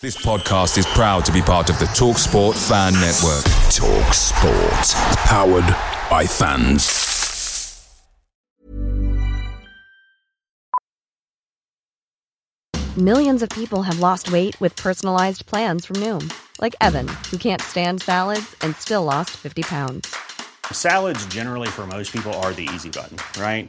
[0.00, 3.42] This podcast is proud to be part of the TalkSport Fan Network.
[3.74, 4.86] TalkSport.
[5.26, 5.66] Powered
[6.08, 6.86] by fans.
[12.96, 17.60] Millions of people have lost weight with personalized plans from Noom, like Evan, who can't
[17.60, 20.14] stand salads and still lost 50 pounds.
[20.70, 23.68] Salads, generally, for most people, are the easy button, right?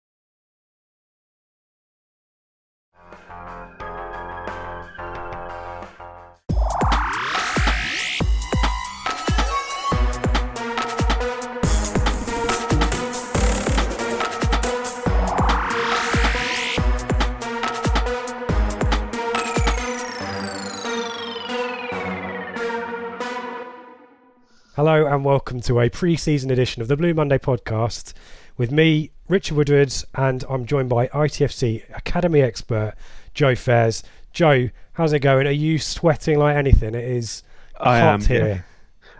[24.83, 28.13] Hello and welcome to a pre-season edition of the Blue Monday podcast
[28.57, 32.95] with me, Richard Woodwards, and I'm joined by ITFC Academy expert
[33.35, 34.01] Joe Fairs.
[34.33, 35.45] Joe, how's it going?
[35.45, 36.95] Are you sweating like anything?
[36.95, 37.43] It is
[37.79, 38.47] I hot am, here.
[38.47, 38.61] yeah.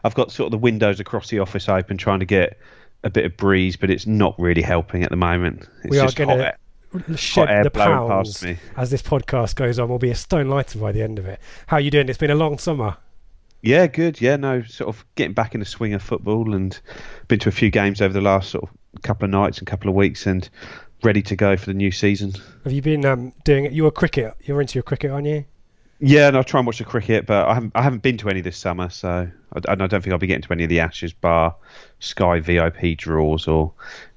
[0.04, 2.58] I've got sort of the windows across the office open, trying to get
[3.04, 5.70] a bit of breeze, but it's not really helping at the moment.
[5.84, 8.58] It's We are going to shed the pounds past me.
[8.78, 9.89] as this podcast goes on.
[9.89, 11.39] We'll be a stone lighter by the end of it.
[11.67, 12.10] How are you doing?
[12.10, 12.98] It's been a long summer.
[13.61, 14.20] Yeah, good.
[14.20, 16.80] Yeah, no, sort of getting back in the swing of football and
[17.27, 19.89] been to a few games over the last sort of couple of nights and couple
[19.89, 20.49] of weeks and
[21.04, 22.33] ready to go for the new season.
[22.64, 23.71] Have you been um, doing it?
[23.71, 24.36] You were cricket.
[24.42, 25.45] You're into your cricket, aren't you?
[26.04, 28.30] Yeah, and I'll try and watch the cricket, but I haven't I haven't been to
[28.30, 30.80] any this summer, so I, I don't think I'll be getting to any of the
[30.80, 31.55] Ashes bar,
[32.00, 33.71] Sky VIP draws or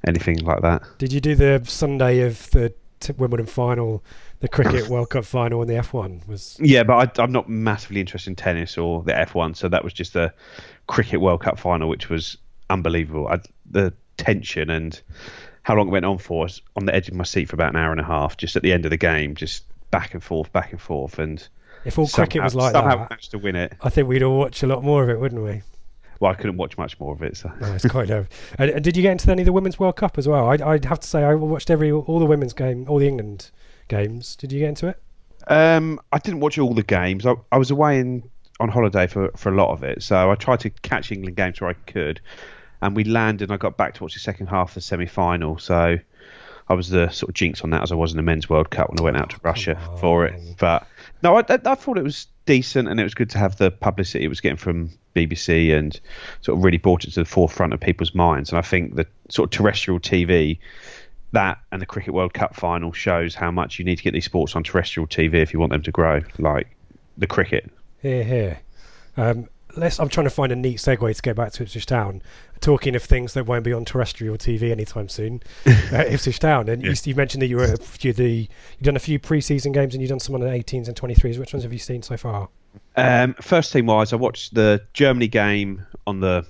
[0.07, 0.83] anything like that.
[0.97, 2.73] Did you do the Sunday of the
[3.19, 4.03] Wimbledon final,
[4.45, 6.29] the cricket World Cup final, and the F1?
[6.29, 9.83] Was Yeah, but I, I'm not massively interested in tennis or the F1, so that
[9.83, 10.35] was just the
[10.87, 12.37] cricket World Cup final, which was
[12.69, 13.27] unbelievable.
[13.27, 13.41] I,
[13.71, 15.01] the tension and
[15.63, 17.57] how long it went on for I was on the edge of my seat for
[17.57, 20.13] about an hour and a half, just at the end of the game, just back
[20.13, 21.49] and forth, back and forth, and
[21.87, 23.73] if all cricket somehow- was like somehow that, managed to win it.
[23.81, 25.63] I think we'd all watch a lot more of it, wouldn't we?
[26.21, 27.39] Well, I couldn't watch much more of it.
[27.39, 27.51] So.
[27.61, 28.27] No, it's quite low.
[28.59, 30.49] And, and did you get into any of the Women's World Cup as well?
[30.49, 33.51] I, I'd have to say I watched every all the women's game, all the England
[33.89, 34.37] games.
[34.37, 35.01] Did you get into it?
[35.47, 37.27] Um, I didn't watch all the games.
[37.27, 38.29] I, I was away in
[38.61, 41.61] on holiday for, for a lot of it, so I tried to catch England games
[41.61, 42.21] where I could.
[42.81, 45.07] And we landed, and I got back to watch the second half of the semi
[45.07, 45.59] final.
[45.59, 45.99] So
[46.69, 48.71] I was the sort of jinx on that as I was in the Men's World
[48.71, 50.41] Cup when I went out to Russia for it.
[50.59, 50.87] But
[51.23, 53.71] no, I, I, I thought it was decent, and it was good to have the
[53.71, 55.99] publicity it was getting from BBC and
[56.41, 58.51] sort of really brought it to the forefront of people's minds.
[58.51, 60.59] And I think the sort of terrestrial TV
[61.35, 64.25] that and the Cricket World Cup final shows how much you need to get these
[64.25, 66.75] sports on terrestrial TV if you want them to grow, like
[67.19, 67.71] the cricket.
[68.01, 68.61] Here, here.
[69.17, 70.01] Um, let's.
[70.01, 72.23] I'm trying to find a neat segue to get back to Ipswich Town.
[72.61, 76.69] Talking of things that won't be on terrestrial TV anytime soon, uh, Ipswich Town.
[76.69, 79.95] And you, you mentioned that you were you the you've done a few pre-season games
[79.95, 81.39] and you've done some on the 18s and 23s.
[81.39, 82.49] Which ones have you seen so far?
[82.97, 86.47] Um, first team wise, I watched the Germany game on the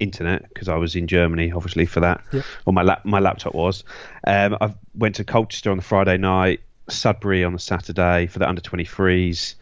[0.00, 2.22] internet because I was in Germany, obviously for that.
[2.32, 2.42] Yeah.
[2.66, 3.84] Or my lap, my laptop was.
[4.26, 8.48] Um, I went to Colchester on the Friday night, Sudbury on the Saturday for the
[8.48, 9.54] under 23s.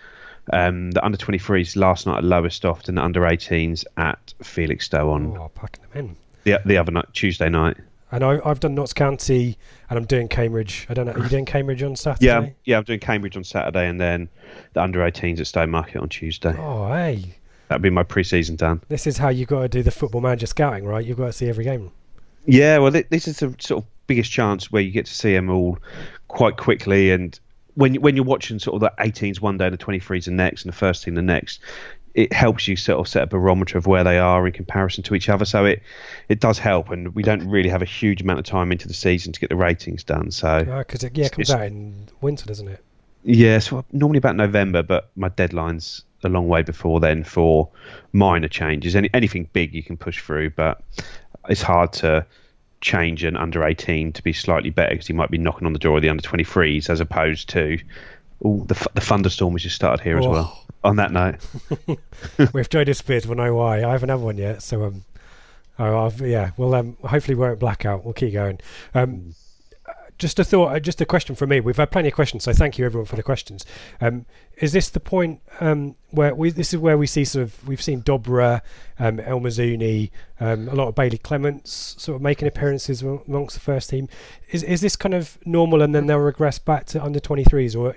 [0.52, 5.36] Um, the under 23s last night at Lowestoft and the under 18s at Felixstowe on
[5.38, 6.16] Oh, packing them in.
[6.44, 7.78] the the other night, Tuesday night.
[8.12, 9.56] And I, I've done Notts County,
[9.90, 10.86] and I'm doing Cambridge.
[10.90, 11.12] I don't know.
[11.12, 12.26] Are you doing Cambridge on Saturday?
[12.26, 14.28] Yeah, yeah, I'm doing Cambridge on Saturday and then
[14.74, 16.54] the under 18s at Stowmarket on Tuesday.
[16.58, 17.24] Oh, hey.
[17.68, 18.82] That'd be my pre-season done.
[18.88, 21.04] This is how you got to do the football manager scouting, right?
[21.04, 21.90] You've got to see every game.
[22.46, 25.48] Yeah, well, this is the sort of biggest chance where you get to see them
[25.48, 25.78] all
[26.28, 27.10] quite quickly.
[27.10, 27.38] And
[27.74, 30.64] when when you're watching sort of the 18s one day, and the 23s the next,
[30.64, 31.60] and the first team the next,
[32.14, 35.14] it helps you sort of set a barometer of where they are in comparison to
[35.14, 35.46] each other.
[35.46, 35.82] So it
[36.28, 38.94] it does help, and we don't really have a huge amount of time into the
[38.94, 40.30] season to get the ratings done.
[40.30, 42.84] So uh, Because it yeah, it comes out in winter, doesn't it?
[43.24, 47.68] yeah, so normally about November, but my deadline's a long way before then for
[48.12, 48.94] minor changes.
[48.96, 50.82] Any anything big you can push through, but
[51.48, 52.24] it's hard to
[52.80, 55.78] change an under 18 to be slightly better because he might be knocking on the
[55.78, 57.78] door of the under 23s as opposed to.
[58.44, 60.30] Oh, the, the thunderstorm has just started here as Oh.
[60.30, 60.60] well.
[60.82, 61.36] On that note,
[62.52, 63.82] With Joe Disappears, we'll know why.
[63.84, 65.04] I haven't had one yet, so um,
[65.78, 68.04] oh, I've, yeah, well, um, hopefully we won't black out.
[68.04, 68.58] We'll keep going.
[68.94, 69.34] Um,
[70.18, 71.60] just a thought, uh, just a question from me.
[71.60, 73.64] We've had plenty of questions, so thank you everyone for the questions.
[74.00, 74.26] Um,
[74.56, 76.50] is this the point um, where we?
[76.50, 78.60] This is where we see sort of we've seen Dobra,
[78.98, 83.60] um, El Mizouni, um, a lot of Bailey Clements sort of making appearances amongst the
[83.60, 84.08] first team.
[84.50, 87.94] Is is this kind of normal, and then they'll regress back to under 23s, or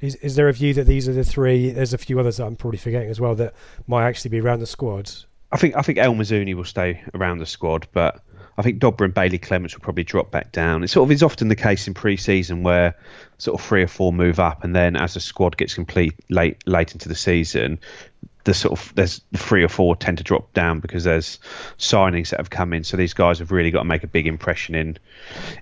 [0.00, 1.70] is is there a view that these are the three?
[1.70, 3.54] There's a few others that I'm probably forgetting as well that
[3.86, 5.10] might actually be around the squad.
[5.50, 8.22] I think I think El Mizouni will stay around the squad, but
[8.58, 10.82] I think Dobber and Bailey Clements will probably drop back down.
[10.82, 12.96] It sort of is often the case in pre-season where
[13.38, 16.66] sort of three or four move up, and then as the squad gets complete late
[16.66, 17.78] late into the season,
[18.42, 21.38] the sort of there's three or four tend to drop down because there's
[21.78, 22.82] signings that have come in.
[22.82, 24.98] So these guys have really got to make a big impression in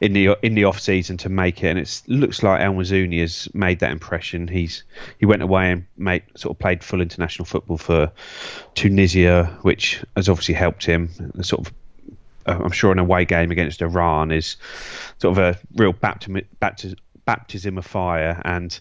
[0.01, 1.69] in the in the off season to make it.
[1.69, 4.49] And it looks like El Mizouni has made that impression.
[4.49, 4.85] He's
[5.19, 8.11] he went away and made sort of played full international football for
[8.75, 11.11] Tunisia, which has obviously helped him.
[11.35, 11.75] The Sort of
[12.47, 14.57] I'm sure an away game against Iran is
[15.19, 18.79] sort of a real baptism, baptism, baptism of fire and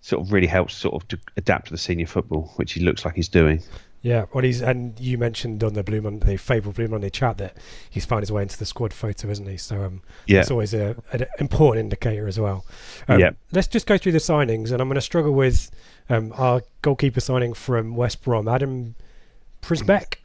[0.00, 3.04] sort of really helps sort of to adapt to the senior football, which he looks
[3.04, 3.62] like he's doing.
[4.02, 7.56] Yeah, well, he's and you mentioned on the Blue Monday, favourite Blue Monday chat that
[7.88, 9.56] he's found his way into the squad photo, isn't he?
[9.56, 10.40] So um, Yeah.
[10.40, 12.66] it's always a, an important indicator as well.
[13.08, 13.30] Um, Yeah.
[13.52, 15.70] Let's just go through the signings, and I'm going to struggle with
[16.10, 18.94] um, our goalkeeper signing from West Brom, Adam
[19.62, 20.16] Przybek,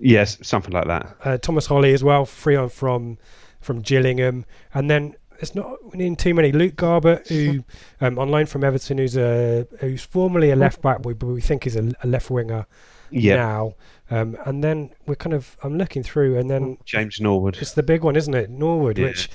[0.00, 1.16] Yes, something like that.
[1.24, 3.18] uh, Thomas Holy as well, free on from
[3.60, 4.44] from Gillingham,
[4.74, 6.52] and then it's not in too many.
[6.52, 7.64] Luke Garbutt, who
[8.00, 11.66] um, on loan from Everton, who's a who's formerly a left back, but we think
[11.66, 12.66] is a, a left winger
[13.10, 13.74] Yeah, now.
[14.10, 17.58] Um, and then we're kind of I'm looking through, and then James Norwood.
[17.60, 18.50] it's the big one, isn't it?
[18.50, 19.06] Norwood, Yeah.
[19.06, 19.30] which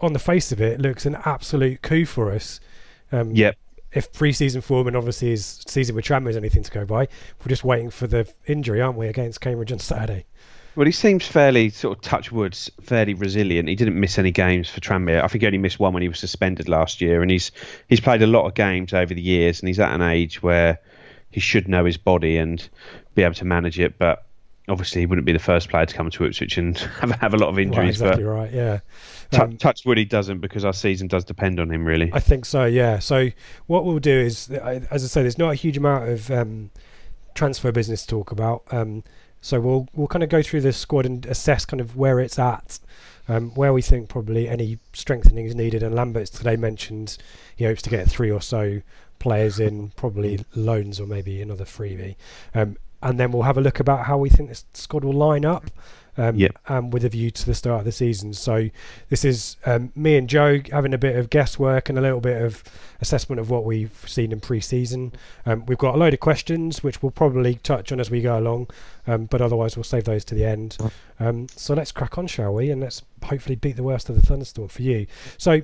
[0.00, 2.60] on the face of it looks an absolute coup for us.
[3.12, 3.56] Um, Yep.
[3.94, 7.08] If pre-season form and obviously his season with Tranmere is anything to go by,
[7.40, 10.24] we're just waiting for the injury, aren't we, against Cambridge on Saturday?
[10.74, 13.68] Well, he seems fairly sort of touch woods, fairly resilient.
[13.68, 15.22] He didn't miss any games for Tranmere.
[15.22, 17.52] I think he only missed one when he was suspended last year, and he's
[17.88, 20.78] he's played a lot of games over the years, and he's at an age where
[21.30, 22.66] he should know his body and
[23.14, 23.98] be able to manage it.
[23.98, 24.24] But
[24.68, 27.36] obviously, he wouldn't be the first player to come to Ipswich and have, have a
[27.36, 28.00] lot of injuries.
[28.00, 28.00] injuries.
[28.00, 28.52] exactly right.
[28.52, 28.80] Yeah.
[29.30, 32.10] but Um, touch wood, he doesn't because our season does depend on him, really.
[32.12, 32.64] I think so.
[32.64, 32.98] Yeah.
[32.98, 33.28] So
[33.66, 36.70] what we'll do is, as I say, there's not a huge amount of um,
[37.34, 38.62] transfer business to talk about.
[38.70, 39.02] Um,
[39.40, 42.38] so we'll we'll kind of go through the squad and assess kind of where it's
[42.38, 42.78] at,
[43.28, 45.82] um, where we think probably any strengthening is needed.
[45.82, 47.18] And Lambert's today mentioned
[47.56, 48.80] he hopes to get three or so
[49.18, 52.16] players in, probably loans or maybe another freebie.
[52.54, 55.44] Um, and then we'll have a look about how we think this squad will line
[55.44, 55.70] up.
[56.18, 56.58] Um, Yep.
[56.68, 58.34] and with a view to the start of the season.
[58.34, 58.68] So
[59.08, 62.42] this is um, me and Joe having a bit of guesswork and a little bit
[62.42, 62.62] of
[63.00, 65.14] assessment of what we've seen in pre-season.
[65.46, 68.38] Um, we've got a load of questions which we'll probably touch on as we go
[68.38, 68.68] along,
[69.06, 70.76] um, but otherwise we'll save those to the end.
[71.18, 72.70] Um, so let's crack on, shall we?
[72.70, 75.06] And let's hopefully beat the worst of the thunderstorm for you.
[75.38, 75.62] So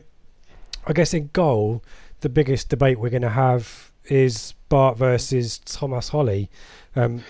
[0.86, 1.84] I guess in goal,
[2.20, 6.48] the biggest debate we're going to have is Bart versus Thomas Holy.
[6.96, 7.22] Um,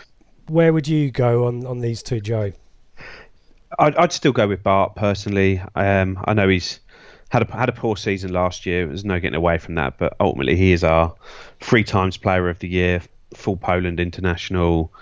[0.49, 2.53] where would you go on, on these two, Joe?
[3.79, 5.63] I'd, I'd still go with Bart personally.
[5.75, 6.81] Um, I know he's
[7.29, 8.87] had a had a poor season last year.
[8.87, 9.99] There's no getting away from that.
[9.99, 11.15] But ultimately, he is our
[11.61, 13.03] three times Player of the Year,
[13.35, 14.93] full Poland international,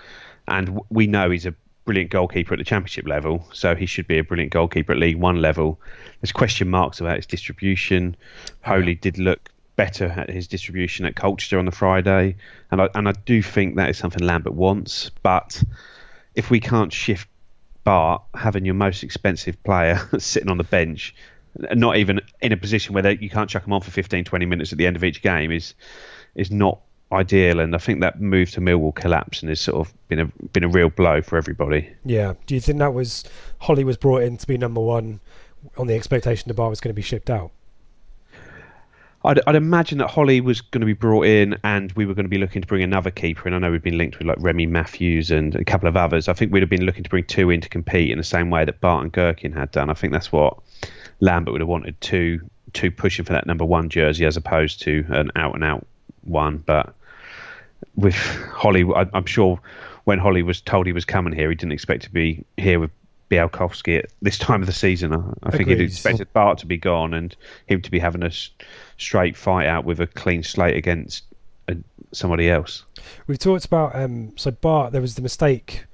[0.47, 3.47] and we know he's a brilliant goalkeeper at the Championship level.
[3.53, 5.79] So he should be a brilliant goalkeeper at League One level.
[6.21, 8.15] There's question marks about his distribution.
[8.63, 12.35] Holy did look better at his distribution at Colchester on the Friday,
[12.71, 15.11] and I and I do think that is something Lambert wants.
[15.23, 15.63] But
[16.35, 17.29] if we can't shift
[17.85, 21.15] Bart having your most expensive player sitting on the bench,
[21.73, 24.45] not even in a position where they, you can't chuck him on for 15, 20
[24.45, 25.73] minutes at the end of each game is
[26.35, 26.81] is not
[27.11, 27.59] ideal.
[27.59, 30.63] And I think that move to Millwall collapse and has sort of been a been
[30.63, 31.89] a real blow for everybody.
[32.03, 32.33] Yeah.
[32.45, 33.23] Do you think that was
[33.59, 35.19] Holy was brought in to be number one
[35.77, 37.51] on the expectation the Bart was going to be shipped out?
[39.25, 42.25] I'd, I'd imagine that Holy was going to be brought in, and we were going
[42.25, 43.43] to be looking to bring another keeper.
[43.45, 46.27] And I know we've been linked with like Remi Matthews and a couple of others.
[46.27, 48.49] I think we'd have been looking to bring two in to compete in the same
[48.49, 49.89] way that Bart and Gerken had done.
[49.89, 50.57] I think that's what
[51.19, 52.41] Lambert would have wanted two
[52.73, 55.87] two pushing for that number one jersey as opposed to an out and out
[56.23, 56.57] one.
[56.57, 56.93] But
[57.95, 58.15] with
[58.53, 59.59] Holy, I, I'm sure
[60.03, 62.91] when Holy was told he was coming here, he didn't expect to be here with
[63.29, 65.13] Bialkowski at this time of the season.
[65.13, 68.31] I, I think he'd expected Bart to be gone and him to be having a
[68.97, 71.23] straight fight out with a clean slate against
[71.67, 71.75] uh,
[72.11, 72.83] somebody else.
[73.27, 74.91] We've talked about um, so Bart.
[74.91, 75.85] There was the mistake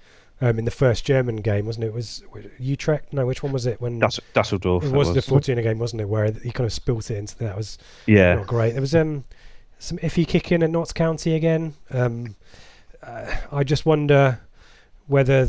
[0.41, 1.87] um, in the first German game, wasn't it?
[1.87, 1.93] it?
[1.93, 2.23] Was
[2.59, 3.13] Utrecht?
[3.13, 3.79] No, which one was it?
[3.81, 4.83] When Duss- Dusseldorf.
[4.83, 6.09] it was, was the Fortuna game, wasn't it?
[6.09, 8.71] Where he kind of spilt it into that was yeah not great.
[8.71, 9.23] There was um
[9.79, 11.73] some iffy kick in at Notts County again.
[11.91, 12.35] Um,
[13.01, 14.39] uh, I just wonder
[15.07, 15.47] whether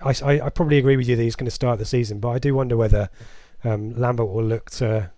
[0.00, 2.30] I, I, I, probably agree with you that he's going to start the season, but
[2.30, 3.08] I do wonder whether
[3.64, 5.10] um, Lambert will look to.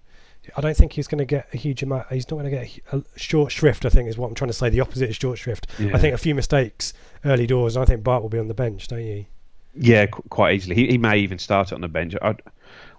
[0.57, 2.11] I don't think he's going to get a huge amount.
[2.11, 3.85] He's not going to get a, short shrift.
[3.85, 4.71] I think is what I'm trying to say.
[4.71, 5.67] The opposite is short shrift.
[5.79, 5.95] Yeah.
[5.95, 6.95] I think a few mistakes
[7.25, 7.77] early doors.
[7.77, 9.27] I think Bart will be on the bench, don't you?
[9.75, 10.75] Yeah, qu- quite easily.
[10.75, 12.15] He, he may even start it on the bench.
[12.23, 12.41] I'd,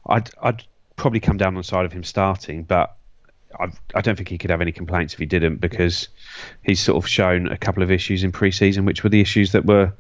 [0.06, 0.64] I'd, I'd
[0.96, 2.96] probably come down on the side of him starting, but
[3.60, 6.08] I've, I do not think he could have any complaints if he didn't because
[6.64, 9.66] he's sort of shown a couple of issues in pre-season, which were the issues that
[9.66, 9.92] were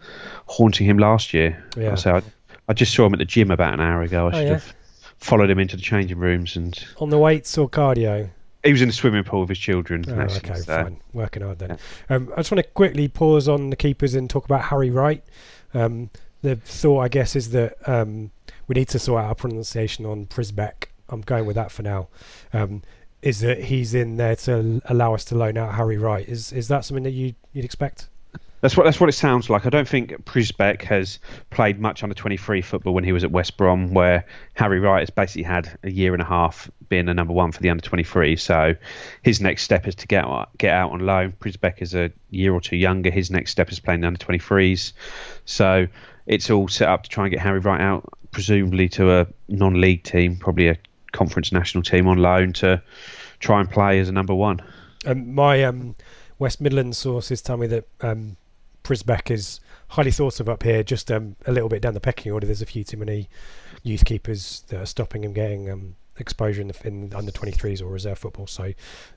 [0.46, 1.62] haunting him last year.
[1.75, 1.96] Yeah.
[1.96, 2.22] So I,
[2.68, 4.27] I just saw him at the gym about an hour ago.
[4.27, 4.53] I oh, should yeah?
[4.53, 4.74] have
[5.18, 8.29] followed him into the changing rooms and on the weights or cardio.
[8.63, 10.03] He was in the swimming pool with his children.
[10.08, 10.84] Oh, okay, so.
[10.84, 11.01] fine.
[11.13, 11.77] Working hard then.
[12.10, 12.15] Yeah.
[12.15, 15.24] Um, I just want to quickly pause on the keepers and talk about Harry Wright.
[15.74, 16.10] Um,
[16.41, 18.32] the thought, I guess, is that um,
[18.68, 20.86] we need to sort out our pronunciation on Przybek.
[21.08, 22.10] I'm going with that for now.
[22.53, 22.82] Um,
[23.21, 26.27] is that he's in there to allow us to loan out Harry Wright.
[26.27, 28.07] Is is that something that you you'd expect?
[28.61, 29.65] That's what that's what it sounds like.
[29.65, 33.55] I don't think Przybek has played much under 23 football when he was at West
[33.55, 37.33] Brom, where Harry Wright has basically had a year and a half being the number
[37.33, 38.35] one for the under 23.
[38.35, 38.75] So
[39.21, 41.33] his next step is to get uh, get out on loan.
[41.39, 43.09] Przybek is a year or two younger.
[43.09, 44.91] His next step is playing the under 23s.
[45.45, 45.88] So
[46.27, 50.03] it's all set up to try and get Harry Wright out, presumably to a non-league
[50.03, 50.77] team, probably a
[51.11, 52.81] conference national team on loan to
[53.39, 54.61] try and play as a number one.
[55.05, 55.95] Um, my um,
[56.37, 58.37] West Midlands sources tell me that um,
[58.83, 62.31] Przybek is highly thought of up here, just um, a little bit down the pecking
[62.31, 62.45] order.
[62.45, 63.29] There's a few too many
[63.83, 67.87] youth keepers that are stopping him getting um, exposure in the in under 23s or
[67.87, 68.47] reserve football.
[68.47, 68.73] So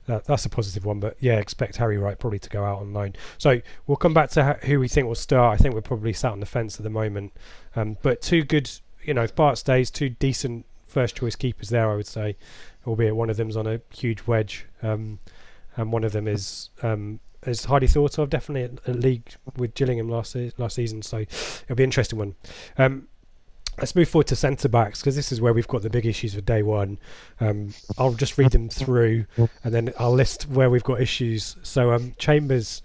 [0.07, 0.99] that, that's a positive one.
[0.99, 3.13] But yeah, expect Harry Wright probably to go out on loan.
[3.37, 5.59] So we'll come back to who we think will start.
[5.59, 7.33] I think we're probably sat on the fence at the moment.
[7.75, 8.69] Um, but two good,
[9.03, 12.37] you know, if Bart stays, two decent first choice keepers there, I would say,
[12.85, 15.19] albeit one of them's on a huge wedge, um,
[15.75, 20.09] and one of them is um, is highly thought of, definitely a league with Gillingham
[20.09, 21.01] last last season.
[21.01, 22.35] So it'll be an interesting one.
[22.77, 23.07] Um,
[23.79, 26.35] let's move forward to centre backs because this is where we've got the big issues
[26.35, 26.99] for day one.
[27.39, 29.25] Um, I'll just read them through
[29.63, 31.55] and then I'll list where we've got issues.
[31.63, 32.83] So um, Chambers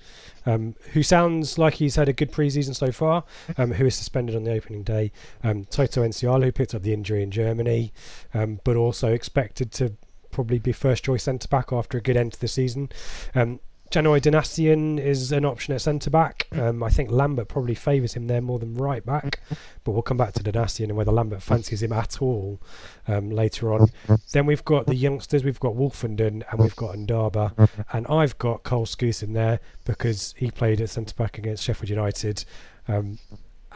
[0.49, 3.25] um, who sounds like he's had a good preseason so far,
[3.59, 5.13] um, who is suspended on the opening day.
[5.45, 6.03] Um, Toto
[6.43, 7.93] who picked up the injury in Germany,
[8.33, 9.93] um, but also expected to
[10.31, 12.89] probably be first choice centre back after a good end to the season.
[13.35, 16.47] Um, Janoi Donacien is an option at centre back.
[16.53, 19.41] Um, I think Lambert probably favours him there more than right back,
[19.83, 22.61] but we'll come back to Donacien and whether Lambert fancies him at all
[23.07, 23.89] um, later on.
[24.33, 25.43] Then we've got the youngsters.
[25.43, 30.35] We've got Woolfenden and we've got Ndaba, and I've got Cole Skuse in there because
[30.37, 32.45] he played at centre back against Sheffield United,
[32.89, 33.19] um,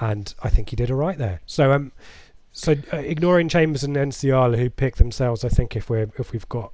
[0.01, 1.41] and I think he did all right there.
[1.47, 1.93] So, um,
[2.53, 6.49] so uh, ignoring Chambers and Nsiala who pick themselves, I think if we're if we've
[6.51, 6.73] got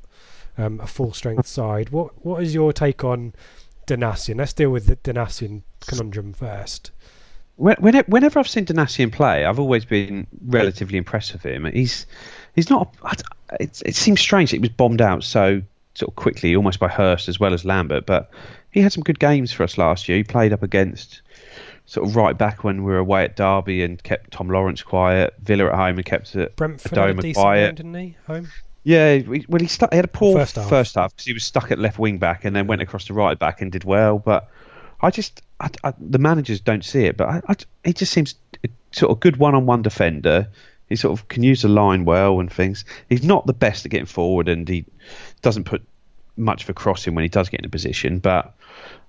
[0.58, 1.90] um, a full strength side.
[1.90, 3.32] What what is your take on
[3.86, 4.36] Donacien?
[4.36, 6.90] Let's deal with the Donacien conundrum first.
[7.56, 11.64] When, Whenever I've seen Donacien play, I've always been relatively impressed with him.
[11.64, 12.06] He's
[12.54, 12.94] he's not.
[13.58, 15.62] It, it seems strange it was bombed out so
[15.94, 18.06] sort of quickly, almost by Hurst as well as Lambert.
[18.06, 18.30] But
[18.70, 20.18] he had some good games for us last year.
[20.18, 21.22] He played up against
[21.86, 25.34] sort of right back when we were away at Derby and kept Tom Lawrence quiet.
[25.42, 27.66] Villa at home and kept it Brentford Adomah quiet.
[27.66, 28.16] Game, didn't he?
[28.26, 28.48] Home.
[28.88, 29.18] Yeah,
[29.48, 30.66] well, he, stuck, he had a poor first half.
[30.70, 33.12] first half because he was stuck at left wing back and then went across to
[33.12, 34.18] right back and did well.
[34.18, 34.48] But
[35.02, 38.68] I just, I, I, the managers don't see it, but I, he just seems a
[38.92, 40.48] sort of good one on one defender.
[40.88, 42.86] He sort of can use the line well and things.
[43.10, 44.86] He's not the best at getting forward and he
[45.42, 45.82] doesn't put
[46.38, 48.20] much of a crossing when he does get in a position.
[48.20, 48.54] But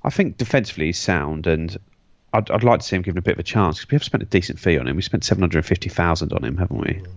[0.03, 1.77] I think defensively he's sound and
[2.33, 4.03] I'd, I'd like to see him given a bit of a chance because we have
[4.03, 4.97] spent a decent fee on him.
[4.97, 6.95] We spent 750000 on him, haven't we?
[6.95, 7.07] Mm.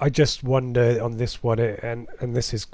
[0.00, 2.66] I just wonder on this one, and and this is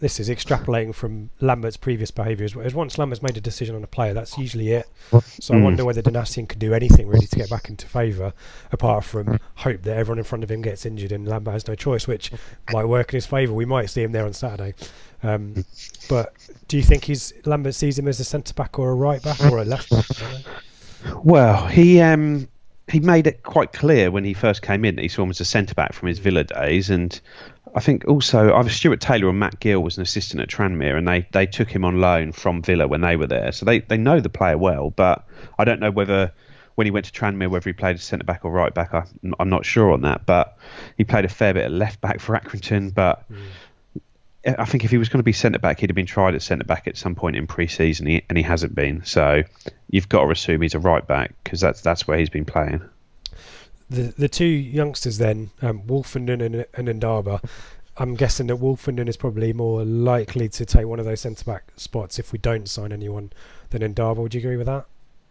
[0.00, 2.56] this is extrapolating from Lambert's previous behaviours.
[2.56, 4.86] As once Lambert's made a decision on a player, that's usually it.
[5.10, 5.54] So mm.
[5.54, 5.64] I hmm.
[5.64, 8.32] wonder whether Donacien can do anything really to get back into favour,
[8.72, 11.74] apart from hope that everyone in front of him gets injured and Lambert has no
[11.74, 12.32] choice, which
[12.72, 13.54] might work in his favour.
[13.54, 14.74] We might see him there on Saturday.
[15.22, 15.64] Um,
[16.08, 16.34] but
[16.68, 19.40] do you think he's Lambert sees him as a centre back or a right back
[19.44, 20.06] or a left back?
[21.22, 22.48] Well, he um,
[22.88, 25.40] he made it quite clear when he first came in that he saw him as
[25.40, 27.18] a centre back from his Villa days, and
[27.74, 31.08] I think also either Stuart Taylor or Matt Gill was an assistant at Tranmere, and
[31.08, 33.96] they, they took him on loan from Villa when they were there, so they, they
[33.96, 34.90] know the player well.
[34.90, 35.26] But
[35.58, 36.32] I don't know whether
[36.74, 38.92] when he went to Tranmere whether he played centre back or right back.
[38.92, 39.04] I,
[39.38, 40.58] am not sure on that, but
[40.98, 43.30] he played a fair bit of left back for Accrington, but.
[43.30, 43.38] Mm
[44.46, 46.42] I think if he was going to be centre back, he'd have been tried at
[46.42, 49.04] centre back at some point in pre-season, and he hasn't been.
[49.04, 49.42] So
[49.90, 52.82] you've got to assume he's a right back because that's that's where he's been playing.
[53.90, 57.42] the the two youngsters then, um, Woolfenden and, and Ndaba.
[57.96, 61.70] I'm guessing that Woolfenden is probably more likely to take one of those centre back
[61.76, 63.32] spots if we don't sign anyone
[63.70, 64.16] than Ndaba.
[64.16, 64.86] Would you agree with that?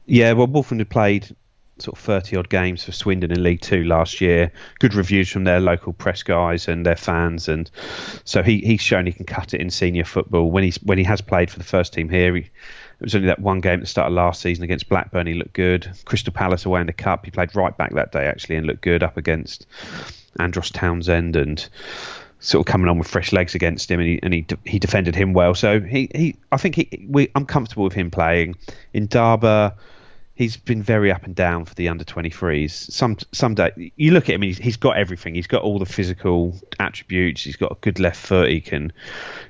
[0.06, 1.36] Yeah, well, Woolfenden played
[1.80, 4.52] sort of 30 odd games for Swindon in League Two last year.
[4.80, 7.70] Good reviews from their local press guys and their fans, and
[8.24, 10.52] so he, he's shown he can cut it in senior football.
[10.52, 12.52] When he's when he has played for the first team here, he, it
[13.02, 15.28] was only that one game at the start of last season against Blackburn.
[15.28, 15.92] He looked good.
[16.06, 18.82] Crystal Palace away in the cup, he played right back that day actually and looked
[18.82, 19.66] good up against
[20.40, 21.68] Andros Townsend and
[22.40, 25.16] sort of coming on with fresh legs against him, and he and he, he defended
[25.16, 25.56] him well.
[25.56, 28.56] So he, he I think he we, I'm comfortable with him playing
[28.94, 29.74] Ndaba
[30.36, 32.92] he's been very up and down for the under 23s.
[32.92, 35.36] Some some day you look at him, he's, he's got everything.
[35.36, 37.44] He's got all the physical attributes.
[37.44, 38.50] He's got a good left foot.
[38.50, 38.92] He can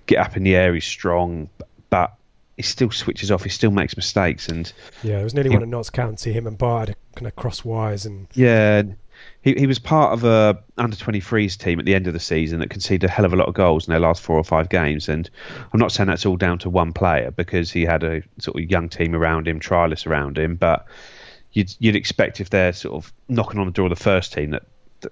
[0.05, 0.73] get up in the air.
[0.73, 1.49] He's strong,
[1.89, 2.13] but
[2.57, 3.43] he still switches off.
[3.43, 4.49] He still makes mistakes.
[4.49, 4.71] And
[5.03, 6.33] yeah, there was nearly he, one at Notts County.
[6.33, 8.83] Him and Bart kind of crosswise and yeah
[9.43, 12.59] he, he was part of a under 23s team at the end of the season
[12.59, 14.69] that conceded a hell of a lot of goals in their last four or five
[14.69, 15.09] games.
[15.09, 15.29] And
[15.71, 18.71] I'm not saying that's all down to one player because he had a sort of
[18.71, 20.55] young team around him, trialists around him.
[20.55, 20.87] But
[21.51, 24.51] you'd you'd expect if they're sort of knocking on the door of the first team
[24.51, 24.63] that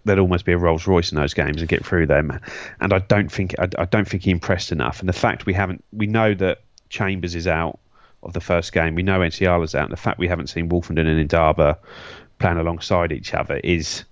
[0.05, 2.39] there'd almost be a Rolls Royce in those games and get through them.
[2.79, 5.01] And I don't think I, I don't think he impressed enough.
[5.01, 7.79] And the fact we haven't we know that Chambers is out
[8.23, 8.95] of the first game.
[8.95, 9.85] We know Nsiala's out.
[9.85, 11.77] And the fact we haven't seen Woolfenden and Ndaba
[12.39, 14.05] playing alongside each other is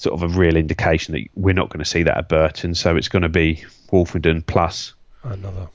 [0.00, 2.74] sort of a real indication that we're not going to see that at Burton.
[2.74, 5.68] So it's going to be Woolfenden plus another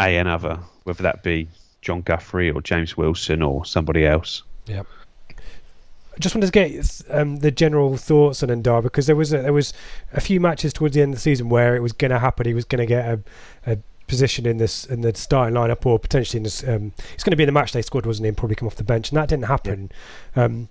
[0.00, 1.46] a another, whether that be
[1.80, 4.42] John Guthrie or James Wilson or somebody else.
[4.66, 4.82] Yeah.
[5.30, 9.42] I just wanted to get um, the general thoughts on Ndaba because there was a,
[9.42, 9.72] there was
[10.12, 12.46] a few matches towards the end of the season where it was going to happen.
[12.46, 13.20] He was going to get a,
[13.64, 16.66] a position in this in the starting lineup or potentially in this.
[16.66, 18.28] Um, he's going to be in the matchday squad, wasn't he?
[18.28, 19.92] And probably come off the bench, and that didn't happen.
[20.36, 20.44] Yeah.
[20.44, 20.68] Um,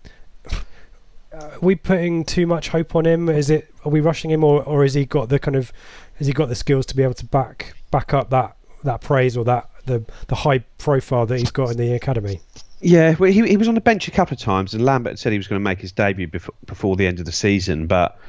[1.41, 3.29] are we putting too much hope on him?
[3.29, 5.71] Is it are we rushing him, or or has he got the kind of
[6.15, 9.37] has he got the skills to be able to back back up that that praise
[9.37, 12.39] or that the the high profile that he's got in the academy?
[12.79, 15.31] Yeah, well, he he was on the bench a couple of times, and Lambert said
[15.31, 18.19] he was going to make his debut before before the end of the season, but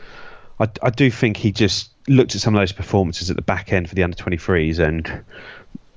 [0.60, 3.72] I I do think he just looked at some of those performances at the back
[3.72, 5.24] end for the under 23s and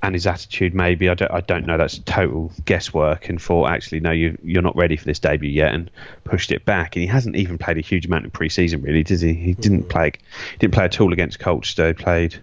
[0.04, 1.10] and his attitude maybe.
[1.10, 1.78] I don't I don't know.
[1.78, 3.30] That's total guesswork.
[3.30, 5.92] And thought actually no you you're not ready for this debut yet and
[6.24, 6.96] pushed it back.
[6.96, 9.34] And he hasn't even played a huge amount in pre-season really does he?
[9.34, 9.90] He didn't mm.
[9.90, 10.12] play
[10.52, 11.88] he didn't play at all against Colchester.
[11.88, 12.40] He played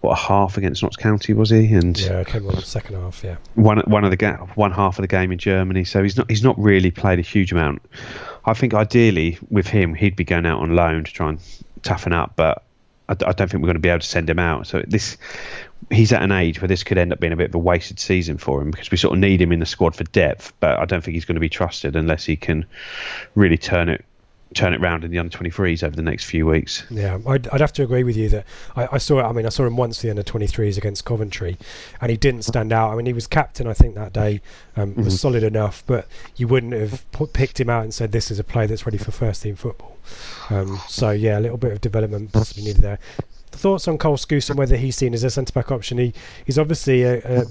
[0.00, 1.72] what a half against Notts County was he?
[1.74, 3.36] And yeah came on the second half yeah.
[3.54, 5.84] One one of the ga- one half of the game in Germany.
[5.84, 7.82] So he's not he's not really played a huge amount.
[8.44, 11.40] I think ideally with him he'd be going out on loan to try and
[11.82, 12.62] toughen up but
[13.10, 14.66] I, I don't think we're going to be able to send him out.
[14.66, 15.18] So this
[15.90, 17.98] he's at an age where this could end up being a bit of a wasted
[17.98, 20.78] season for him because we sort of need him in the squad for depth, but
[20.78, 22.64] I don't think he's going to be trusted unless he can
[23.34, 24.04] really turn it
[24.54, 26.84] turn it round in the under 23s over the next few weeks.
[26.90, 29.48] Yeah, I'd, I'd have to agree with you that I, I, saw I mean, I
[29.48, 31.56] saw him once the under 23s against Coventry,
[32.00, 32.90] and he didn't stand out.
[32.90, 34.40] I mean, he was captain, I think, that day,
[34.76, 35.10] um, was mm-hmm.
[35.10, 38.44] solid enough, but you wouldn't have put, picked him out and said, this is a
[38.44, 39.96] player that's ready for first team football.
[40.48, 42.98] Um, so, yeah, a little bit of development possibly needed there
[43.52, 45.98] thoughts on Cole Skuse and whether he's seen as a centre back option?
[45.98, 46.14] He
[46.46, 47.44] he's obviously a, a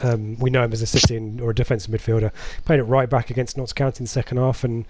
[0.00, 2.32] um, we know him as a sitting or a defensive midfielder.
[2.64, 4.84] Played at right back against Notts County in the second half, and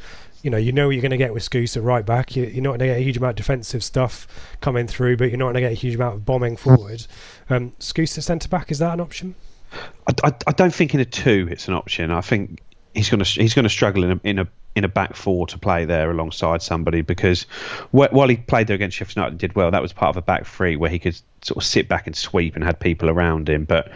[0.45, 2.37] you know you know what you're going to get with Skuse at right back.
[2.37, 4.29] You, are not going to get a huge amount of defensive stuff
[4.61, 7.07] coming through, but you're not going to get a huge amount of bombing forward.
[7.49, 9.35] Um, Skuse at centre back is that an option?
[9.73, 12.11] I, I, I, don't think in a two it's an option.
[12.11, 12.61] I think
[12.93, 15.47] he's going to he's going to struggle in a, in a in a back four
[15.47, 17.45] to play there alongside somebody because
[17.93, 20.23] while he played there against Sheffield United and did well, that was part of a
[20.23, 23.49] back three where he could sort of sit back and sweep and had people around
[23.49, 23.65] him.
[23.65, 23.91] But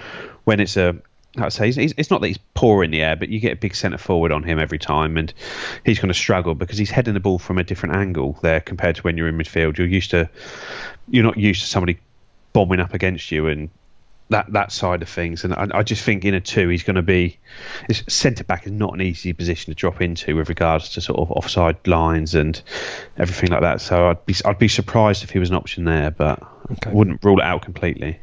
[0.44, 0.96] when it's a
[1.36, 3.74] I say it's not that he's poor in the air, but you get a big
[3.74, 5.32] centre forward on him every time, and
[5.84, 8.96] he's going to struggle because he's heading the ball from a different angle there compared
[8.96, 9.76] to when you're in midfield.
[9.76, 10.28] You're used to,
[11.08, 11.98] you're not used to somebody
[12.52, 13.68] bombing up against you and
[14.30, 15.44] that that side of things.
[15.44, 17.38] And I, I just think in a two, he's going to be
[18.08, 21.30] centre back is not an easy position to drop into with regards to sort of
[21.30, 22.60] offside lines and
[23.16, 23.80] everything like that.
[23.80, 26.92] So I'd be I'd be surprised if he was an option there, but okay.
[26.92, 28.18] wouldn't rule it out completely.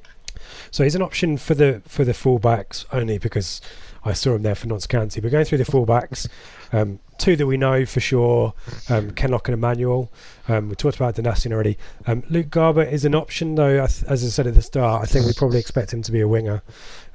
[0.75, 3.61] So he's an option for the for the fullbacks only because
[4.03, 5.21] I saw him there for Notts County.
[5.21, 6.27] But going through the fullbacks,
[6.73, 8.53] um, two that we know for sure,
[8.89, 10.11] um, Kenlock and Emmanuel.
[10.49, 11.77] Um, we talked about Donacien already.
[12.07, 13.85] Um, Luke Garbutt is an option, though.
[13.85, 16.27] As I said at the start, I think we probably expect him to be a
[16.27, 16.61] winger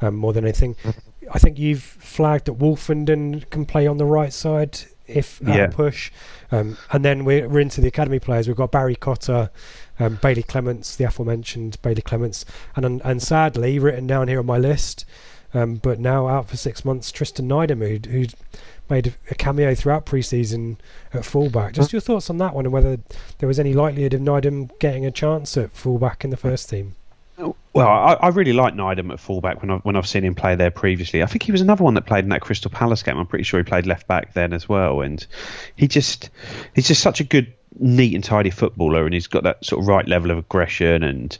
[0.00, 0.74] um, more than anything.
[1.30, 5.66] I think you've flagged that Woolfenden can play on the right side if yeah.
[5.66, 6.10] push.
[6.50, 8.48] Um, and then we're, we're into the academy players.
[8.48, 9.50] We've got Barry Cotter,
[10.00, 14.58] um, Bailey Clements, the aforementioned Bailey Clements, and and sadly written down here on my
[14.58, 15.04] list,
[15.54, 18.26] um, but now out for six months, Tristan Nydam, who, who
[18.88, 20.78] made a, cameo throughout pre-season
[21.12, 21.74] at fullback.
[21.74, 22.98] Just your thoughts on that one and whether
[23.38, 26.96] there was any likelihood of Nydam getting a chance at fullback in the first team.
[27.72, 30.56] Well, I, I really like Nydam at fullback when I've when I've seen him play
[30.56, 31.22] there previously.
[31.22, 33.16] I think he was another one that played in that Crystal Palace game.
[33.16, 35.24] I'm pretty sure he played left back then as well, and
[35.76, 36.30] he just
[36.74, 39.88] he's just such a good, neat and tidy footballer, and he's got that sort of
[39.88, 41.38] right level of aggression and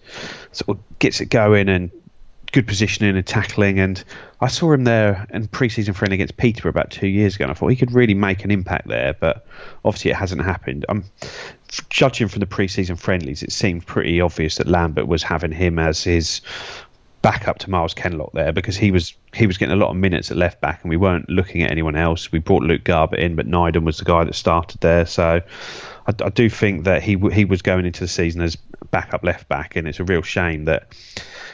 [0.53, 1.91] sort of gets it going and
[2.53, 3.79] good positioning and tackling.
[3.79, 4.03] And
[4.41, 7.55] I saw him there in pre-season friendly against Peterborough about two years ago, and I
[7.55, 9.15] thought he could really make an impact there.
[9.15, 9.47] But
[9.85, 10.85] obviously, it hasn't happened.
[10.89, 11.05] I'm
[11.89, 13.43] judging from the pre-season friendlies.
[13.43, 16.41] It seemed pretty obvious that Lambert was having him as his
[17.23, 20.31] backup to Myles Kenlock there because he was he was getting a lot of minutes
[20.31, 22.33] at left back and we weren't looking at anyone else.
[22.33, 25.05] We brought Luke Garbutt in, but Nydam was the guy that started there.
[25.05, 25.43] So
[26.07, 28.57] I, I do think that he he was going into the season as
[28.91, 30.95] backup left back, and it's a real shame that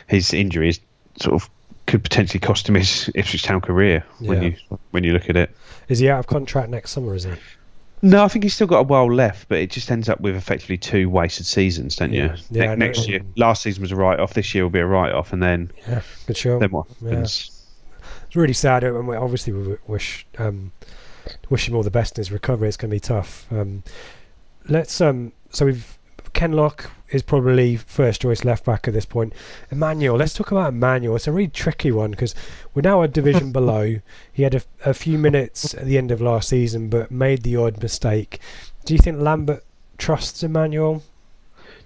[0.08, 0.80] his injuries
[1.20, 1.48] sort of
[1.86, 4.48] could potentially cost him his Ipswich Town career when Yeah.
[4.70, 5.50] you when you look at it.
[5.88, 7.14] Is he out of contract next summer?
[7.14, 7.32] Is he?
[8.02, 10.36] No, I think he's still got a while left, but it just ends up with
[10.36, 12.34] effectively two wasted seasons, don't Yeah.
[12.50, 12.60] you?
[12.62, 14.34] Yeah, Ne- next year, last season was a write off.
[14.34, 16.58] This year will be a write off, and then Yeah, good show.
[16.58, 17.20] then what Yeah.
[17.20, 17.50] It's
[18.34, 20.72] really sad, and we obviously we wish um,
[21.48, 22.68] wish him all the best in his recovery.
[22.68, 23.46] It's going to be tough.
[23.50, 23.82] Um,
[24.68, 25.98] let's um, so we've
[26.34, 29.32] Kenlock is probably first choice left back at this point.
[29.70, 31.16] Emmanuel, let's talk about Emmanuel.
[31.16, 32.34] It's a really tricky one because
[32.74, 33.96] we're now a division below.
[34.32, 37.56] He had a, a few minutes at the end of last season, but made the
[37.56, 38.40] odd mistake.
[38.84, 39.64] Do you think Lambert
[39.98, 41.02] trusts Emmanuel?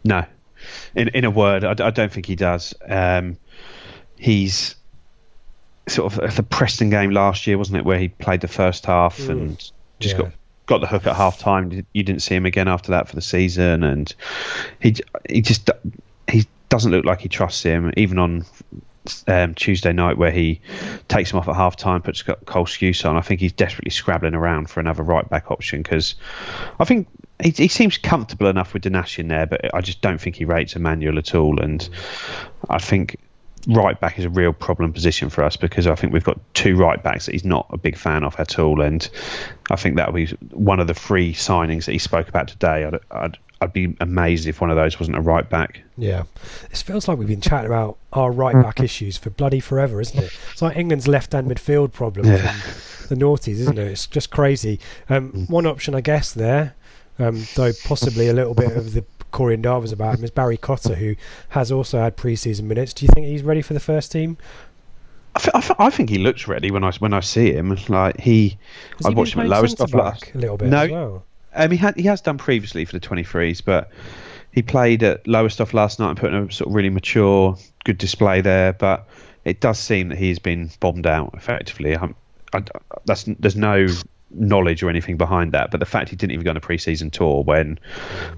[0.05, 0.25] No,
[0.95, 2.73] in in a word, I don't think he does.
[2.89, 3.37] Um,
[4.17, 4.77] he's
[5.89, 9.19] sort of the Preston game last year, wasn't it, where he played the first half
[9.19, 9.31] Mm.
[9.31, 9.59] and
[9.99, 10.23] just Yeah.
[10.23, 10.33] got
[10.71, 11.85] got the hook at half time.
[11.93, 14.15] You didn't see him again after that for the season, and
[14.81, 14.95] he
[15.29, 15.69] he just
[16.31, 17.93] he doesn't look like he trusts him.
[17.97, 18.47] Even on
[19.27, 20.61] um, Tuesday night, where he
[21.09, 24.35] takes him off at half time, puts Cole Skuse on, I think he's desperately scrabbling
[24.35, 26.15] around for another right back option because
[26.79, 27.09] I think
[27.43, 30.45] he, he seems comfortable enough with Danash in there, but I just don't think he
[30.45, 31.61] rates Emmanuel at all.
[31.61, 31.89] And
[32.69, 33.17] I think
[33.68, 36.77] right back is a real problem position for us because I think we've got two
[36.77, 38.81] right backs that he's not a big fan of at all.
[38.81, 39.09] And
[39.70, 42.85] I think that'll be one of the three signings that he spoke about today.
[42.85, 45.83] I'd, I'd, I'd be amazed if one of those wasn't a right back.
[45.99, 46.23] Yeah,
[46.70, 50.18] this feels like we've been chatting about our right back issues for bloody forever, isn't
[50.18, 50.33] it?
[50.53, 52.53] It's like England's left-hand midfield problem Yeah.
[52.53, 53.87] from the noughties, isn't it?
[53.88, 54.81] It's just crazy.
[55.11, 56.75] Um, one option, I guess, there,
[57.18, 60.57] um, though possibly a little bit of the Corey and Darvas about him, is Barry
[60.57, 61.16] Cotter, who
[61.51, 62.93] has also had pre-season minutes.
[62.93, 64.37] Do you think he's ready for the first team?
[65.35, 67.77] I, th- I, th- I think he looks ready when I when I see him.
[67.88, 68.59] Like he,
[68.97, 70.35] Has I he watched him at Lowestoft centre-back last.
[70.35, 71.25] a little bit No, as well.
[71.55, 73.90] Um, he had he has done previously for the 23s, but
[74.53, 77.99] he played at Lowestoft last night and put in a sort of really mature, good
[77.99, 78.73] display there.
[78.73, 79.09] But
[79.45, 81.97] it does seem that he's been bombed out effectively.
[81.97, 82.09] i
[82.53, 82.64] I,
[83.05, 83.87] that's there's no
[84.31, 87.11] knowledge or anything behind that, but the fact he didn't even go on a pre-season
[87.11, 87.79] tour when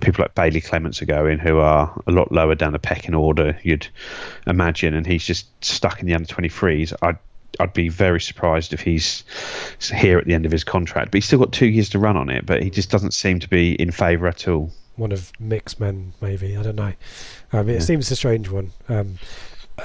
[0.01, 3.59] people like Bailey Clements are going, who are a lot lower down the pecking order,
[3.63, 3.87] you'd
[4.47, 6.93] imagine, and he's just stuck in the under 23s.
[7.03, 7.19] I'd
[7.61, 9.25] I'd be very surprised if he's
[9.93, 11.11] here at the end of his contract.
[11.11, 12.47] But he's still got two years to run on it.
[12.47, 14.73] But he just doesn't seem to be in favour at all.
[14.97, 16.57] one of Mick's men, maybe.
[16.57, 16.95] I don't know.
[17.53, 18.73] Um, it seems a strange one.
[18.89, 19.19] Um,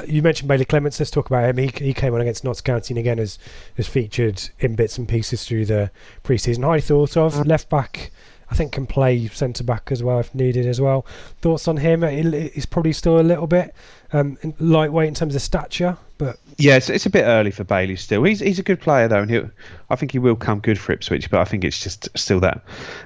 [0.08, 1.00] you mentioned Bailey Clements.
[1.00, 1.58] Let's talk about him.
[1.58, 3.40] He, he came on against Notts County and again has,
[3.78, 5.92] has featured in bits and pieces through the
[6.24, 6.64] pre-season.
[6.64, 7.46] Highly thought of.
[7.48, 8.12] Left back,
[8.52, 11.06] I think, can play centre back as well if needed as well.
[11.42, 12.02] Thoughts on him?
[12.04, 13.74] He- He's probably still a little bit
[14.14, 17.96] um, lightweight in terms of stature, but Yeah, it's, it's a bit early for Bailey
[17.96, 18.24] still.
[18.24, 19.42] He's he's a good player though, and he
[19.90, 21.30] I think he will come good for Ipswich.
[21.30, 22.62] But I think it's just still that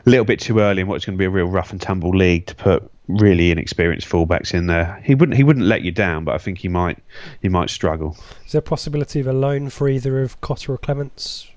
[0.06, 2.46] little bit too early in what's going to be a real rough and tumble league
[2.48, 5.02] to put really inexperienced fullbacks in there.
[5.04, 6.98] He wouldn't he wouldn't let you down, but I think he might
[7.42, 8.18] he might struggle.
[8.46, 11.48] is there a possibility of a loan for either of Cotter or Clements?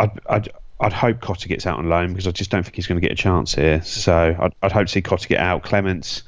[0.00, 0.48] I'd, I'd,
[0.80, 3.06] I'd hope Cotter gets out on loan because I just don't think he's going to
[3.06, 3.82] get a chance here.
[3.82, 5.64] So I'd, I'd hope to see Cotter get out.
[5.64, 6.22] Clements,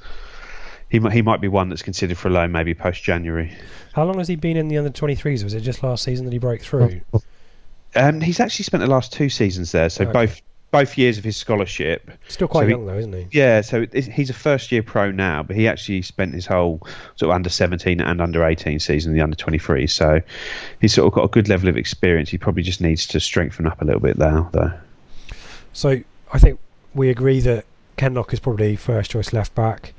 [0.89, 3.57] he might, he might be one that's considered for a loan maybe post January.
[3.93, 5.45] How long has he been in the under 23s?
[5.45, 7.01] Was it just last season that he broke through?
[7.95, 10.13] Um, he's actually spent the last two seasons there, so Okay.
[10.13, 12.11] both both years of his scholarship.
[12.29, 13.27] Still quite So he- young though, isn't he?
[13.33, 16.81] Yeah, so it, he's a first year pro now, but he actually spent his whole
[17.17, 19.87] sort of under 17 and under 18 season in the under 23.
[19.87, 20.21] So
[20.81, 22.29] he's sort of got a good level of experience.
[22.31, 24.73] He probably just needs to strengthen up a little bit there, though.
[25.73, 26.01] So
[26.33, 26.59] I think
[26.95, 27.65] we agree that
[27.97, 29.93] Kenlock is probably first choice left back.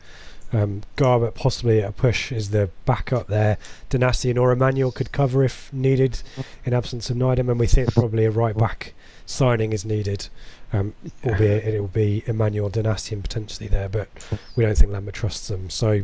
[0.53, 3.57] Um, Garbutt possibly at a push is the backup there.
[3.89, 6.21] Donacien or Emmanuel could cover if needed
[6.65, 8.93] in absence of Nydam, and we think probably a right back
[9.25, 10.27] signing is needed.
[10.73, 10.93] Um,
[11.25, 14.07] albeit it will be Emmanuel Donacien potentially there, but
[14.55, 15.69] we don't think Lambert trusts them.
[15.69, 16.03] So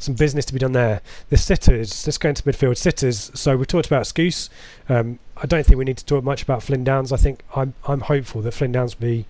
[0.00, 1.00] some business to be done there.
[1.28, 3.30] The sitters, let's go into midfield sitters.
[3.34, 4.48] So we talked about Skuse.
[4.88, 7.12] Um, I don't think we need to talk much about Flynn Downes.
[7.12, 9.26] I think I'm I'm hopeful that Flynn Downes will be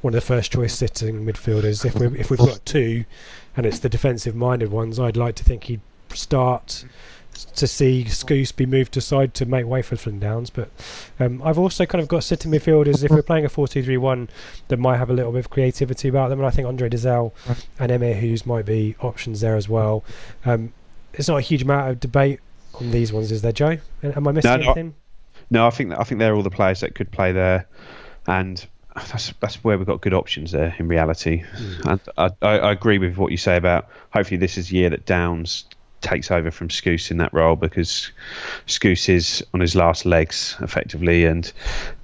[0.00, 1.84] one of the first choice sitting midfielders.
[1.84, 3.04] If we if we've got two,
[3.56, 5.80] and it's the defensive minded ones, I'd like to think he'd
[6.14, 6.84] start
[7.56, 10.50] to see Skuse be moved aside to make way for Flynn Downes.
[10.50, 10.70] But
[11.20, 13.04] um, I've also kind of got sitting midfielders.
[13.04, 14.28] If we're playing a 4 2 3 1,
[14.68, 16.38] that might have a little bit of creativity about them.
[16.38, 17.32] And I think Andre Dozzell
[17.78, 20.04] and Emyr Huws might be options there as well.
[20.44, 20.72] Um,
[21.14, 22.40] it's not a huge amount of debate
[22.74, 23.78] on these ones, is there, Joe?
[24.02, 24.64] Am I missing No, no.
[24.64, 24.94] anything?
[25.50, 27.66] No, I think I think they're all the players that could play there,
[28.26, 31.44] and that's that's where we've got good options there in reality.
[31.84, 34.90] And I, I, I agree with what you say about hopefully this is the year
[34.90, 35.64] that Downes
[36.06, 38.10] takes over from Skuse in that role because
[38.66, 41.52] Skuse is on his last legs effectively, and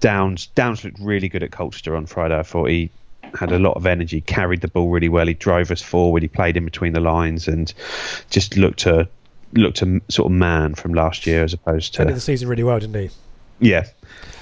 [0.00, 2.38] Downes Downes looked really good at Colchester on Friday.
[2.38, 2.90] I thought he
[3.34, 5.26] had a lot of energy, carried the ball really well.
[5.26, 6.22] He drove us forward.
[6.22, 7.72] He played in between the lines and
[8.30, 9.08] just looked a
[9.54, 12.64] looked a sort of man from last year as opposed to Ended the season really
[12.64, 13.10] well, didn't he?
[13.60, 13.86] yeah,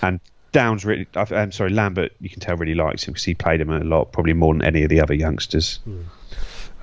[0.03, 0.20] and
[0.53, 1.07] Downes really.
[1.14, 2.12] I'm sorry, Lambert.
[2.20, 4.62] You can tell really likes him because he played him a lot, probably more than
[4.62, 5.81] any of the other youngsters.
[5.85, 6.03] Hmm.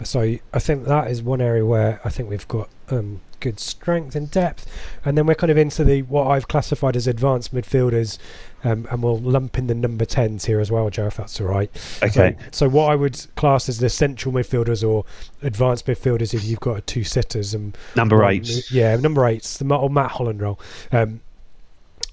[0.04, 0.22] So
[0.54, 4.30] I think that is one area where I think we've got um, good strength and
[4.30, 4.66] depth,
[5.06, 8.18] and then we're kind of into the what I've classified as advanced midfielders,
[8.64, 11.48] um, and we'll lump in the number tens here as well, Joe, if that's all
[11.48, 11.70] right.
[12.04, 12.36] Okay.
[12.40, 15.06] So, so what I would class as the central midfielders or
[15.42, 18.72] advanced midfielders, if you've got two sitters and Number eights.
[18.72, 20.60] yeah, number eights, the or Matt Holland role.
[20.92, 21.22] Um,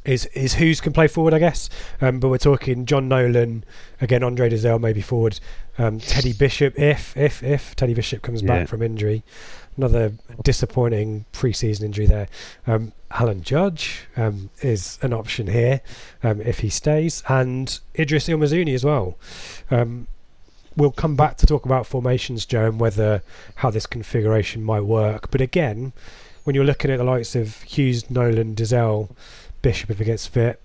[0.05, 1.71] is is who's can play forward, I guess.
[2.01, 3.65] Um, but we're talking Jon Nolan
[4.01, 5.41] again, Andre Dozzell maybe forward,
[5.79, 8.49] um, Teddy Bishop if if if Teddy Bishop comes Yeah.
[8.49, 9.23] back from injury.
[9.77, 10.13] Another
[10.45, 12.29] disappointing pre-season injury there.
[12.65, 15.81] Um, Alan Judge um, is an option here
[16.23, 19.17] um, if he stays, and Idris El Mizouni as well.
[19.73, 20.07] Um,
[20.77, 23.23] we'll come back to talk about formations, Joe, and whether
[23.57, 25.31] how this configuration might work.
[25.33, 25.93] But again,
[26.45, 29.11] when you're looking at the likes of Huws, Nolan, Dozzell,
[29.65, 30.61] Bishop if he gets fit,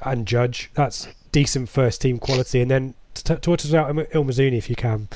[0.00, 2.60] and Judge, that's decent first team quality.
[2.60, 5.08] And then t- talk about El Mizouni if you can,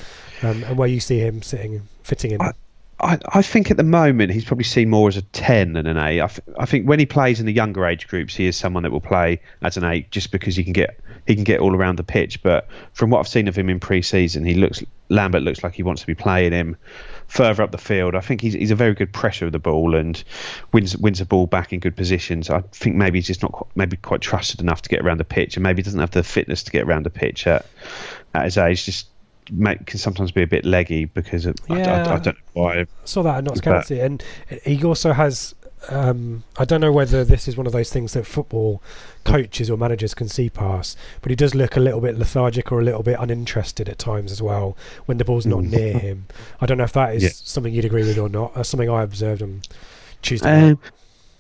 [0.43, 2.43] um, and where you see him sitting, fitting in.
[2.43, 2.53] I-
[3.01, 5.97] I, I think at the moment he's probably seen more as a 10 than an
[5.97, 6.21] 8.
[6.21, 8.83] I, th- I think when he plays in the younger age groups, he is someone
[8.83, 10.99] that will play as an 8 just because he can get
[11.29, 12.43] he can get all around the pitch.
[12.43, 15.75] But from what I've seen of him in pre season, he looks Lambert looks like
[15.75, 16.77] he wants to be playing him
[17.29, 18.15] further up the field.
[18.15, 20.23] I think he's, he's a very good pressure of the ball and
[20.73, 22.51] wins wins the ball back in good positions.
[22.51, 25.25] I think maybe he's just not qu- maybe quite trusted enough to get around the
[25.25, 27.65] pitch, and maybe he doesn't have the fitness to get around the pitch at,
[28.35, 28.85] at his age.
[28.85, 29.09] Just
[29.51, 32.03] make, can sometimes be a bit leggy because of, I, I- Yeah.
[32.15, 32.87] I, don't know why.
[33.05, 34.23] saw that at Notts County, and
[34.65, 35.55] he also has.
[35.89, 38.83] Um, I don't know whether this is one of those things that football
[39.25, 42.81] coaches or managers can see past, but he does look a little bit lethargic or
[42.81, 45.71] a little bit uninterested at times as well when the ball's not Mm.
[45.71, 46.27] near him.
[46.61, 47.29] I don't know if that is Yeah.
[47.33, 48.55] something you'd agree with or not.
[48.55, 49.63] That's something I observed on
[50.23, 50.71] Tuesday.
[50.71, 50.79] Um,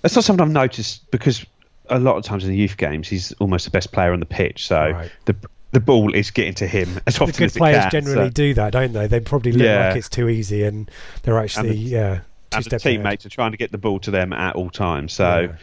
[0.02, 1.44] that's not something I've noticed because
[1.90, 4.26] a lot of times in the youth games he's almost the best player on the
[4.26, 4.66] pitch.
[4.68, 5.10] So Right.
[5.24, 5.34] the
[5.72, 7.90] the ball is getting to him as the often good as it players can.
[7.90, 9.06] generally so- do that, don't they?
[9.06, 9.88] They probably look Yeah.
[9.88, 10.90] like it's too easy, and
[11.24, 12.18] they're actually the- yeah
[12.52, 12.96] and the steps ahead.
[12.98, 15.12] teammates are trying to get the ball to them at all times.
[15.12, 15.56] So Yeah.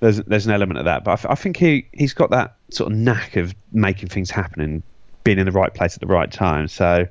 [0.00, 1.04] there's there's an element of that.
[1.04, 4.60] But I, I think he he's got that sort of knack of making things happen
[4.62, 4.82] and
[5.24, 6.68] being in the right place at the right time.
[6.68, 7.06] So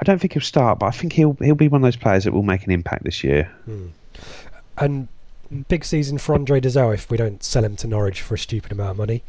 [0.00, 2.24] I don't think he'll start, but I think he'll he'll be one of those players
[2.24, 3.50] that will make an impact this year.
[4.78, 5.08] and
[5.68, 8.70] big season for Andre Dozzell if we don't sell him to Norwich for a stupid
[8.70, 9.24] amount of money.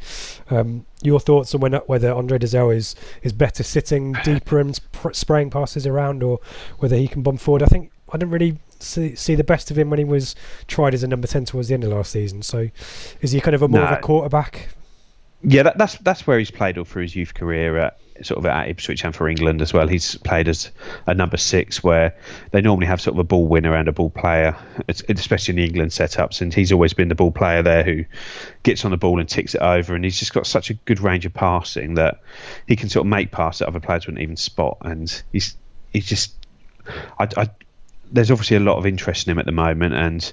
[0.50, 5.12] Um, your thoughts on when, whether Andre Dozzell is, is better sitting deeper and sp-
[5.14, 6.38] spraying passes around, or
[6.78, 7.62] whether he can bomb forward?
[7.62, 10.34] I think I didn't really see, see the best of him when he was
[10.66, 12.42] tried as a number ten towards the end of last season.
[12.42, 12.68] So,
[13.20, 14.68] is he kind of a more of a quarterback?
[15.44, 18.46] Yeah, that, that's that's where he's played all through his youth career at sort of
[18.46, 19.88] at Ipswich and for England as well.
[19.88, 20.70] He's played as
[21.06, 22.16] a number six, where
[22.50, 24.56] they normally have sort of a ball winner and a ball player,
[24.88, 26.40] especially in the England setups.
[26.40, 28.04] And he's always been the ball player there who
[28.62, 29.94] gets on the ball and ticks it over.
[29.94, 32.20] And he's just got such a good range of passing that
[32.68, 34.78] he can sort of make passes that other players wouldn't even spot.
[34.82, 35.56] And he's
[35.92, 36.34] he's just
[37.18, 37.50] I, I
[38.12, 40.32] there's obviously a lot of interest in him at the moment, and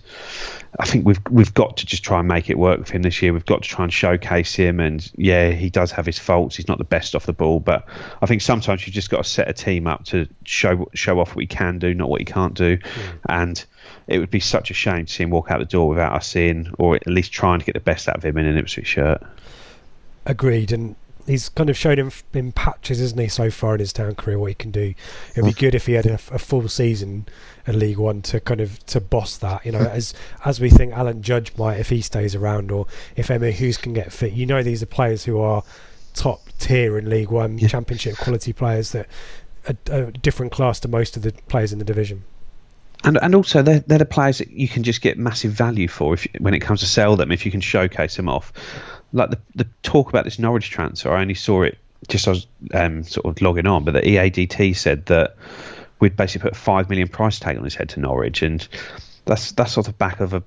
[0.80, 3.22] I think we've we've got to just try and make it work with him this
[3.22, 3.34] year.
[3.34, 6.56] We've got to try and showcase him, and yeah, he does have his faults.
[6.56, 7.86] He's not the best off the ball, but
[8.22, 11.36] I think sometimes you just got to set a team up to show show off
[11.36, 13.18] what he can do, not what he can't do, hmm.
[13.30, 13.66] and
[14.08, 16.28] it would be such a shame to see him walk out the door without us
[16.28, 18.88] seeing, or at least trying to get the best out of him in an Ipswich
[18.88, 19.24] shirt.
[20.26, 20.96] Agreed, and
[21.30, 24.40] he's kind of shown in, in patches, isn't he, so far in his town career
[24.40, 24.94] what he can do.
[25.32, 25.60] It'd be mm.
[25.60, 27.28] good if he had a, a full season
[27.68, 29.66] in League One to kind of to boss that.
[29.66, 30.14] You know, as
[30.46, 33.94] as we think Alan Judge might if he stays around, or if Emyr Huws can
[33.94, 34.34] get fit.
[34.34, 35.64] You know, these are players who are
[36.14, 37.68] top tier in League One, Yeah.
[37.68, 39.08] Championship quality players that
[39.92, 42.24] are a different class to most of the players in the division.
[43.04, 46.16] And and also they're they're the players that you can just get massive value for
[46.16, 48.52] if when it comes to sell them if you can showcase them off.
[49.14, 52.32] Like the the talk about this Norwich transfer, I only saw it just as I
[52.32, 52.48] was
[52.92, 55.36] um, sort of logging on, but the EADT said that
[56.00, 58.66] we'd basically put a five million price tag on his head to Norwich, and
[59.26, 60.44] that's that's off the back of a,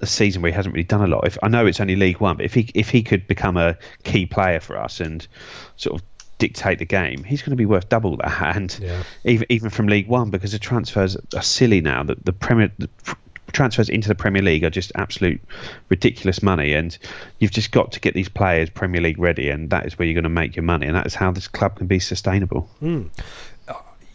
[0.00, 1.26] a season where he hasn't really done a lot.
[1.26, 3.76] If I know it's only League One, but if he if he could become a
[4.02, 5.26] key player for us and
[5.76, 6.06] sort of
[6.38, 9.02] dictate the game, he's going to be worth double that, and Yeah.
[9.24, 12.02] even even from League One because the transfers are silly now.
[12.02, 12.88] The, the Premier the
[13.56, 15.40] transfers into the Premier League are just absolute
[15.88, 16.96] ridiculous money, and
[17.38, 20.14] you've just got to get these players Premier League ready, and that is where you're
[20.14, 22.68] going to make your money, and that is how this club can be sustainable.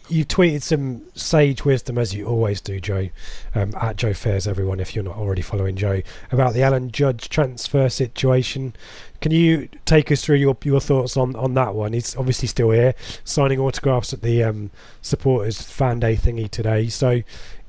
[0.08, 3.08] You tweeted some sage wisdom, as you always do, Joe,
[3.54, 7.28] um, at Joe Fairs, everyone, if you're not already following Joe, about the Alan Judge
[7.28, 8.74] transfer situation.
[9.20, 11.94] Can you take us through your your thoughts on, on that one?
[11.94, 16.88] He's obviously still here, signing autographs at the um, supporters fan day thingy today.
[16.88, 17.22] So,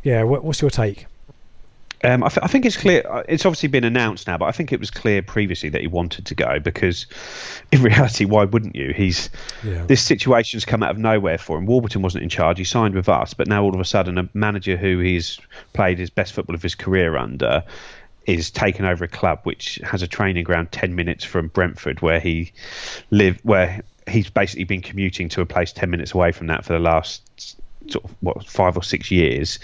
[0.03, 1.07] yeah, what, what's your take?
[2.03, 3.01] Um, I, th- I think it's clear.
[3.09, 5.87] uh, It's obviously been announced now, but I think it was clear previously that he
[5.87, 7.05] wanted to go because,
[7.71, 8.91] in reality, why wouldn't you?
[8.93, 9.29] He's
[9.63, 9.85] Yeah.
[9.85, 11.65] this situation's come out of nowhere for him.
[11.65, 14.27] Warburton wasn't in charge; he signed with us, but now all of a sudden, a
[14.33, 15.39] manager who he's
[15.73, 17.63] played his best football of his career under
[18.25, 22.19] is taking over a club which has a training ground ten minutes from Brentford, where
[22.19, 22.51] he
[23.11, 26.73] lived, where he's basically been commuting to a place ten minutes away from that for
[26.73, 27.57] the last
[27.89, 29.59] sort of what five or six years.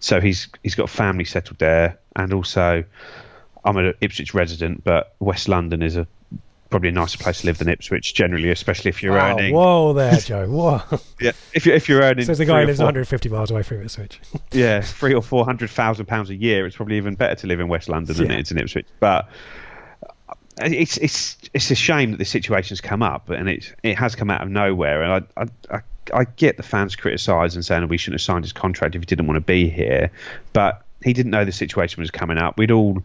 [0.00, 2.84] So he's he's got family settled there, and also
[3.64, 6.06] I'm an Ipswich resident, but West London is a
[6.70, 9.52] probably a nicer place to live than Ipswich generally, especially if you're Oh, earning.
[9.52, 10.46] whoa there, Joe.
[10.48, 10.80] Whoa.
[11.20, 12.24] Yeah, if you if you're earning.
[12.24, 14.20] Says the guy lives four- 150 miles away from Ipswich.
[14.52, 16.66] yeah, three or four hundred thousand pounds a year.
[16.66, 18.34] It's probably even better to live in West London than Yeah.
[18.34, 18.86] it is in Ipswich.
[19.00, 19.28] But
[20.28, 24.14] uh, it's it's it's a shame that this situation's come up, and it's it has
[24.14, 25.02] come out of nowhere.
[25.02, 25.80] And I I, I,
[26.14, 29.02] I get the fans criticise and saying oh, we shouldn't have signed his contract if
[29.02, 30.10] he didn't want to be here,
[30.52, 30.84] but.
[31.02, 32.58] He didn't know the situation was coming up.
[32.58, 33.02] We'd all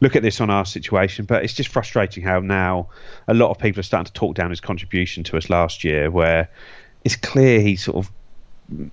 [0.00, 2.90] look at this on our situation, but it's just frustrating how now
[3.26, 6.10] a lot of people are starting to talk down his contribution to us last year,
[6.10, 6.50] where
[7.04, 8.12] it's clear he sort of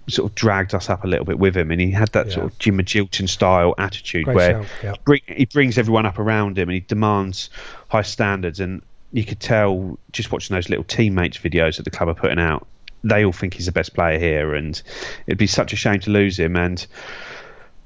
[0.08, 2.38] sort of dragged us up a little bit with him, and he had that sort
[2.38, 2.44] Yeah.
[2.46, 4.94] of Jim Magilton style attitude Great where shout, yeah.
[5.04, 7.50] bring, he brings everyone up around him and he demands
[7.90, 8.62] high standards.
[8.62, 12.40] And you could tell just watching those little teammates videos that the club are putting
[12.40, 12.66] out,
[13.06, 14.82] they all think he's the best player here, and
[15.28, 16.56] it'd be such a shame to lose him.
[16.58, 16.86] And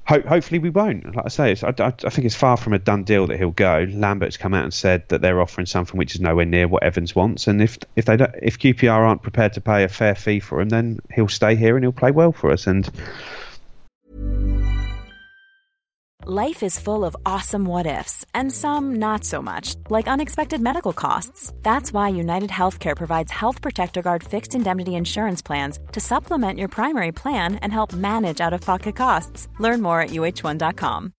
[0.04, 1.14] ho- hopefully we won't.
[1.14, 3.50] Like I say, I, I, I think it's far from a done deal that he'll
[3.50, 3.86] go.
[3.90, 7.14] Lambert's come out and said that they're offering something which is nowhere near what Evans
[7.14, 10.40] wants, and if if they don't, if QPR aren't prepared to pay a fair fee
[10.40, 12.66] for him, then he'll stay here and he'll play well for us.
[12.66, 12.88] And
[16.26, 20.92] Life is full of awesome what ifs, and some not so much, like unexpected medical
[20.92, 21.50] costs.
[21.62, 26.68] That's why United Healthcare provides Health Protector Guard fixed indemnity insurance plans to supplement your
[26.68, 29.48] primary plan and help manage out of pocket costs.
[29.58, 31.14] Learn more at uh1.com.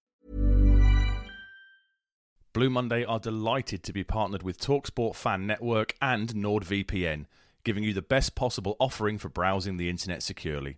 [2.54, 7.26] Blue Monday are delighted to be partnered with Talksport Fan Network and NordVPN,
[7.64, 10.78] giving you the best possible offering for browsing the internet securely.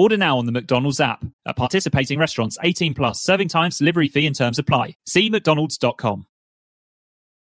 [0.00, 1.26] Order now on the McDonald's app.
[1.44, 4.96] At participating restaurants, 18 plus, serving times, delivery fee and terms apply.
[5.06, 6.26] See mcdonalds.com.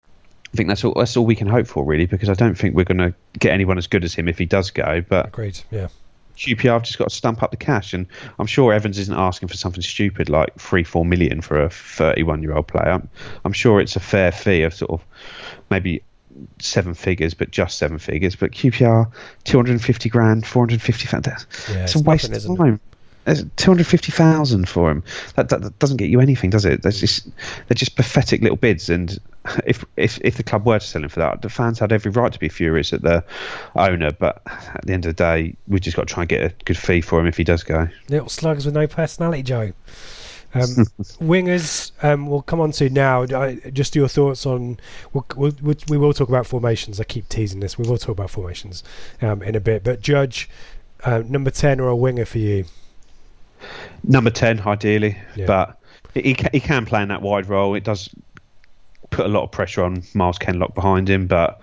[0.05, 2.75] I think that's all that's all we can hope for, really, because I don't think
[2.75, 4.99] we're going to get anyone as good as him if he does go.
[4.99, 5.61] But Agreed.
[5.71, 5.87] Yeah.
[6.35, 8.05] QPR have just got to stump up the cash, and
[8.37, 12.43] I'm sure Evans isn't asking for something stupid like three, four million for a 31
[12.43, 12.89] year old player.
[12.89, 13.09] I'm,
[13.45, 15.05] I'm sure it's a fair fee of sort of
[15.69, 16.03] maybe
[16.59, 18.35] seven figures, but just seven figures.
[18.35, 19.11] But QPR,
[19.43, 21.23] 250 grand, 450 grand.
[21.25, 22.79] That's, Yeah, that's it's a waste nothing, of time.
[23.25, 25.03] There's 250,000 for him.
[25.35, 26.81] That, that, that doesn't get you anything, does it?
[26.81, 27.27] There's just,
[27.67, 28.89] they're just pathetic little bids.
[28.89, 29.19] And
[29.65, 32.09] if, if if the club were to sell him for that, the fans had every
[32.11, 33.23] right to be furious at the
[33.75, 34.11] owner.
[34.11, 36.53] But at the end of the day, we've just got to try and get a
[36.65, 37.87] good fee for him if he does go.
[38.09, 39.73] Little slugs with no personality, Joe.
[40.53, 40.61] Um,
[41.21, 43.23] wingers, um, we'll come on to now.
[43.23, 44.79] I, just your thoughts on.
[45.13, 46.99] We'll, we'll, we'll, talk about formations.
[46.99, 47.77] I keep teasing this.
[47.77, 48.83] We will talk about formations
[49.21, 49.83] um, in a bit.
[49.83, 50.49] But Judge,
[51.03, 52.65] uh, number 10 or a winger for you?
[54.03, 55.17] Number 10, ideally.
[55.35, 55.45] Yeah.
[55.45, 55.79] But
[56.13, 57.75] he, he can play in that wide role.
[57.75, 58.09] It does
[59.09, 61.61] put a lot of pressure on Myles Kenlock behind him, but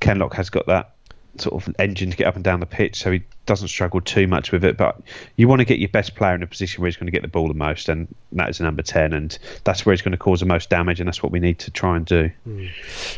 [0.00, 0.93] Kenlock has got that
[1.38, 4.26] sort of engine to get up and down the pitch, so he doesn't struggle too
[4.26, 4.76] much with it.
[4.76, 5.00] But
[5.36, 7.22] you want to get your best player in a position where he's going to get
[7.22, 10.18] the ball the most, and that is number 10, and that's where he's going to
[10.18, 12.30] cause the most damage, and that's what we need to try and do.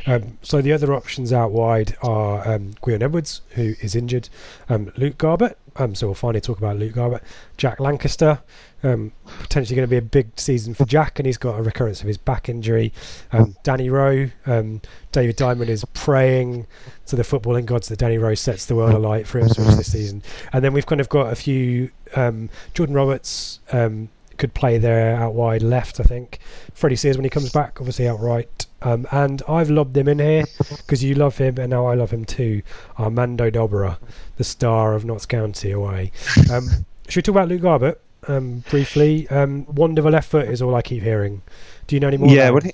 [0.06, 4.28] Um, so the other options out wide are um, Gwion Edwards, who is injured,
[4.68, 5.56] um, Luke Garbutt.
[5.76, 7.20] Um, so we'll finally talk about Luke Garbutt,
[7.58, 8.40] Jack Lancaster,
[8.86, 12.00] um, potentially going to be a big season for Jack, and he's got a recurrence
[12.00, 12.92] of his back injury.
[13.32, 14.80] Um, Danny Rowe, um,
[15.10, 16.66] David Diamond is praying
[17.06, 20.22] to the footballing gods that Danny Rowe sets the world alight for Ipswich this season.
[20.52, 21.90] And then we've kind of got a few.
[22.14, 26.38] Um, Jordan Roberts um, could play there out wide left, I think.
[26.72, 28.66] Freddie Sears when he comes back, obviously outright.
[28.82, 30.44] Um, and I've lobbed him in here
[30.76, 32.62] because you love him, and now I love him too.
[32.98, 33.98] Armando Dobra,
[34.36, 36.12] the star of Notts County away.
[36.52, 36.68] Um,
[37.08, 37.96] should we talk about Luke Garbutt
[38.28, 39.28] um, briefly?
[39.28, 41.42] Um, wonderful left foot is all I keep hearing.
[41.86, 42.28] Do you know any more?
[42.28, 42.72] yeah, well, he,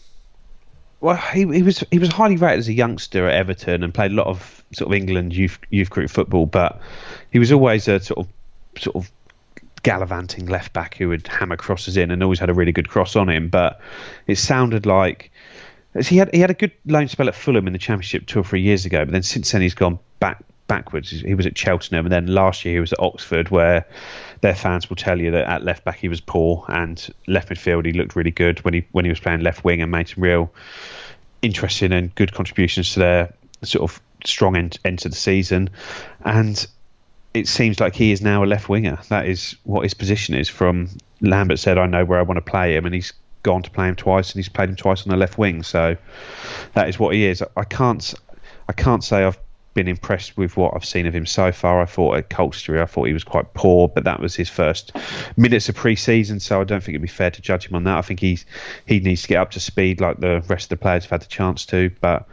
[1.00, 4.12] well, he, he was he was highly rated as a youngster at Everton and played
[4.12, 6.80] a lot of sort of England youth youth group football, but
[7.30, 9.12] he was always a sort of sort of
[9.82, 13.16] gallivanting left back who would hammer crosses in and always had a really good cross
[13.16, 13.48] on him.
[13.48, 13.80] But
[14.26, 15.30] it sounded like
[16.00, 18.44] he had he had a good loan spell at Fulham in the Championship two or
[18.44, 20.42] three years ago, but then since then he's gone back
[20.72, 21.10] backwards.
[21.10, 23.86] He was at Cheltenham, and then last year he was at Oxford, where
[24.40, 27.84] their fans will tell you that at left back he was poor, and left midfield
[27.84, 30.22] he looked really good when he when he was playing left wing and made some
[30.22, 30.50] real
[31.42, 35.68] interesting and good contributions to their sort of strong end, end to the season,
[36.24, 36.66] and
[37.34, 38.98] it seems like he is now a left winger.
[39.10, 40.48] That is what his position is.
[40.48, 40.88] From
[41.20, 43.12] Lambert said, I know where I want to play him, and he's
[43.42, 45.62] gone to play him twice, and he's played him twice on the left wing.
[45.62, 45.96] So
[46.72, 47.42] that is what he is.
[47.56, 48.14] I can't,
[48.68, 49.38] I can't say I've
[49.74, 51.80] been impressed with what I've seen of him so far.
[51.80, 54.92] I thought at Colchester, I thought he was quite poor, but that was his first
[55.36, 57.98] minutes of pre-season, so I don't think it'd be fair to judge him on that.
[57.98, 58.44] I think he's
[58.86, 61.22] he needs to get up to speed like the rest of the players have had
[61.22, 62.26] the chance to, but.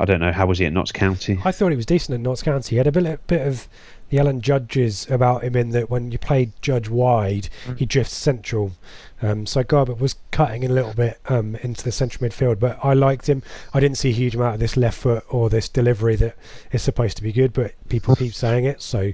[0.00, 1.40] I don't know how was he at Notts County.
[1.44, 2.70] I thought he was decent at Notts County.
[2.70, 3.66] He had a bit, bit of
[4.10, 7.76] the Alan Judges about him in that when you played Judge wide, mm.
[7.76, 8.72] he drifts central.
[9.20, 12.78] Um, so Garbutt was cutting in a little bit um, into the central midfield, but
[12.82, 13.42] I liked him.
[13.74, 16.36] I didn't see a huge amount of this left foot or this delivery that
[16.72, 19.12] is supposed to be good, but people keep saying it, so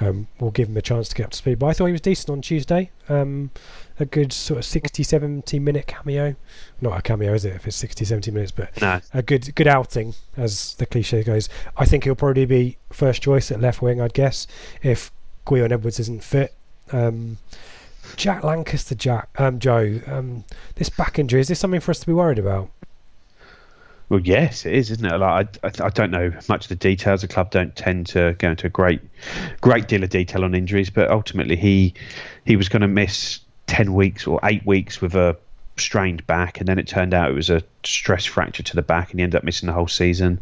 [0.00, 1.58] um, we'll give him a chance to get up to speed.
[1.58, 2.90] But I thought he was decent on Tuesday.
[3.08, 3.50] Um,
[3.98, 6.36] a good sort of 60, 70 minute cameo.
[6.82, 9.00] Not a cameo, is it, if it's 60, 70 minutes, but No.
[9.14, 11.48] a good good outing, as the cliche goes.
[11.78, 14.46] I think he'll probably be first choice at left wing, I'd guess,
[14.82, 15.10] if
[15.46, 16.52] Gwion Edwards isn't fit.
[16.92, 17.38] Um,
[18.16, 20.44] Jack Lancaster, Jack, um, Joe, um,
[20.76, 22.70] this back injury, is this something for us to be worried about?
[24.08, 25.18] Well, yes, it is, isn't it?
[25.18, 27.22] Like, I, I, I don't know much of the details.
[27.22, 29.00] The club don't tend to go into a great,
[29.60, 31.92] great deal of detail on injuries, but ultimately he
[32.44, 35.36] he was going to miss ten weeks or eight weeks with a
[35.76, 39.10] strained back, and then it turned out it was a stress fracture to the back,
[39.10, 40.40] and he ended up missing the whole season.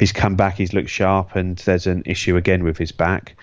[0.00, 3.36] He's come back, he's looked sharp, and there's an issue again with his back.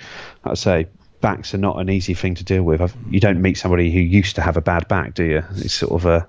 [0.43, 0.87] I'd say
[1.21, 2.81] backs are not an easy thing to deal with.
[2.81, 5.43] I've, you don't meet somebody who used to have a bad back, do you?
[5.57, 6.27] It's sort of a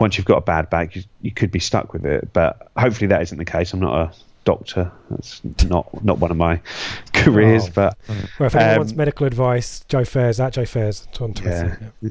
[0.00, 2.32] once you've got a bad back, you, you could be stuck with it.
[2.32, 3.72] But hopefully that isn't the case.
[3.74, 4.12] I'm not a
[4.44, 4.90] doctor.
[5.10, 6.60] That's not not one of my
[7.12, 7.66] careers.
[7.68, 7.72] Oh.
[7.74, 7.98] But
[8.38, 11.92] Well, if anyone Um, wants medical advice, Joe Fairs, at Joe Fairs on Twitter.
[12.00, 12.10] yeah.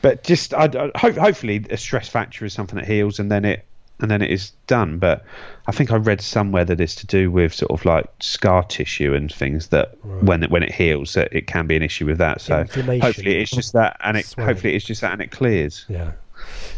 [0.00, 3.44] But just I, I hope, hopefully a stress fracture is something that heals and then
[3.44, 3.64] it
[4.00, 4.98] and then it is done.
[4.98, 5.24] But
[5.66, 9.14] I think I read somewhere that it's to do with sort of like scar tissue
[9.14, 12.18] and things that when it, when it heals that it can be an issue with
[12.18, 12.40] that.
[12.40, 15.84] So hopefully it's just that and it hopefully it's just that and it clears.
[15.88, 16.12] Yeah.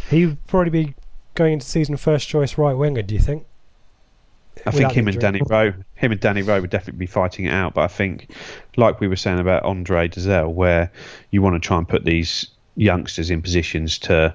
[0.09, 0.95] He would probably be
[1.35, 3.47] going into season first choice right winger, do you think?
[4.67, 5.21] I think Without him and.
[5.21, 7.75] Danny Rowe, him and Danny Rowe would definitely be fighting it out.
[7.75, 8.31] But I think,
[8.77, 10.91] like we were saying about Andre Dozzell, where
[11.31, 12.47] you want to try and put these
[12.77, 14.35] youngsters in positions to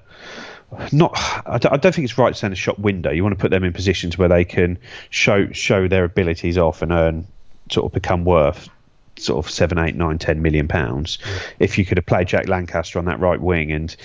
[0.92, 1.12] not.
[1.46, 3.12] I don't, I don't think it's right to send a shop window.
[3.12, 4.78] You want to put them in positions where they can
[5.10, 7.28] show show their abilities off and earn,
[7.72, 8.70] sort of become worth
[9.18, 11.20] sort of seven, eight, nine, ten million pounds.
[11.60, 13.96] If you could have played Jack Lancaster on that right wing and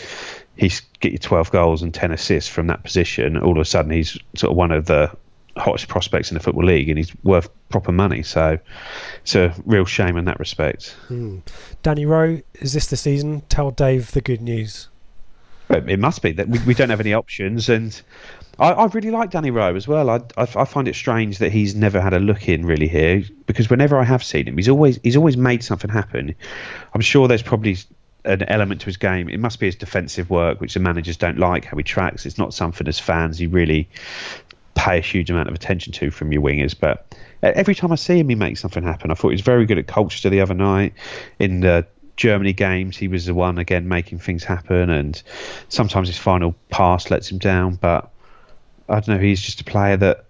[0.56, 3.90] he's get you 12 goals and 10 assists from that position, all of a sudden
[3.90, 5.10] he's sort of one of the
[5.56, 8.22] hottest prospects in the football league, and he's worth proper money.
[8.22, 8.58] So
[9.22, 10.96] it's a real shame in that respect.
[11.08, 11.42] Mm.
[11.82, 13.42] Danny Rowe, is this the season?
[13.48, 14.88] Tell Dave the good news.
[15.70, 18.00] It must be that we, we don't have any options, and
[18.58, 20.10] I, I really like Danny Rowe as well.
[20.10, 23.22] I, I, I find it strange that he's never had a look in really here
[23.46, 26.34] because whenever I have seen him, he's always he's always made something happen.
[26.92, 27.76] I'm sure there's probably
[28.24, 29.28] an element to his game.
[29.28, 32.26] It must be his defensive work, which the managers don't like how he tracks.
[32.26, 33.88] It's not something as fans you really
[34.74, 36.74] pay a huge amount of attention to from your wingers.
[36.78, 37.06] But
[37.42, 39.10] uh, every time I see him, he makes something happen.
[39.10, 40.94] I thought he was very good at Colchester the other night
[41.38, 41.86] in the
[42.20, 45.22] Germany games, he was the one again making things happen, and
[45.70, 47.76] sometimes his final pass lets him down.
[47.76, 48.10] But
[48.90, 49.18] I don't know.
[49.18, 50.26] He's just a player that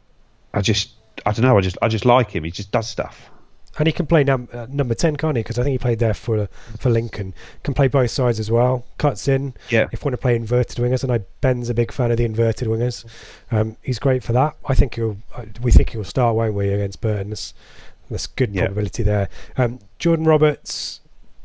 [0.55, 0.93] I just
[1.26, 1.59] I don't know.
[1.59, 2.45] I just I just like him.
[2.45, 3.28] He just does stuff.
[3.76, 5.43] And he can play num- uh, number ten, can't he?
[5.43, 7.34] Because I think he played there for for Lincoln.
[7.64, 8.86] Can play both sides as well.
[8.99, 9.55] Cuts in.
[9.68, 9.88] Yeah.
[9.91, 12.24] If you want to play inverted wingers, and I Ben's a big fan of the
[12.24, 13.05] inverted wingers.
[13.51, 14.55] Um, he's great for that.
[14.64, 15.16] I think he'll.
[15.34, 17.30] Uh, we think he'll start, won't we, against Burton?
[17.30, 17.53] That's,
[18.09, 18.66] that's good yeah.
[18.66, 19.28] probability there.
[19.57, 21.01] Um, Jordan Roberts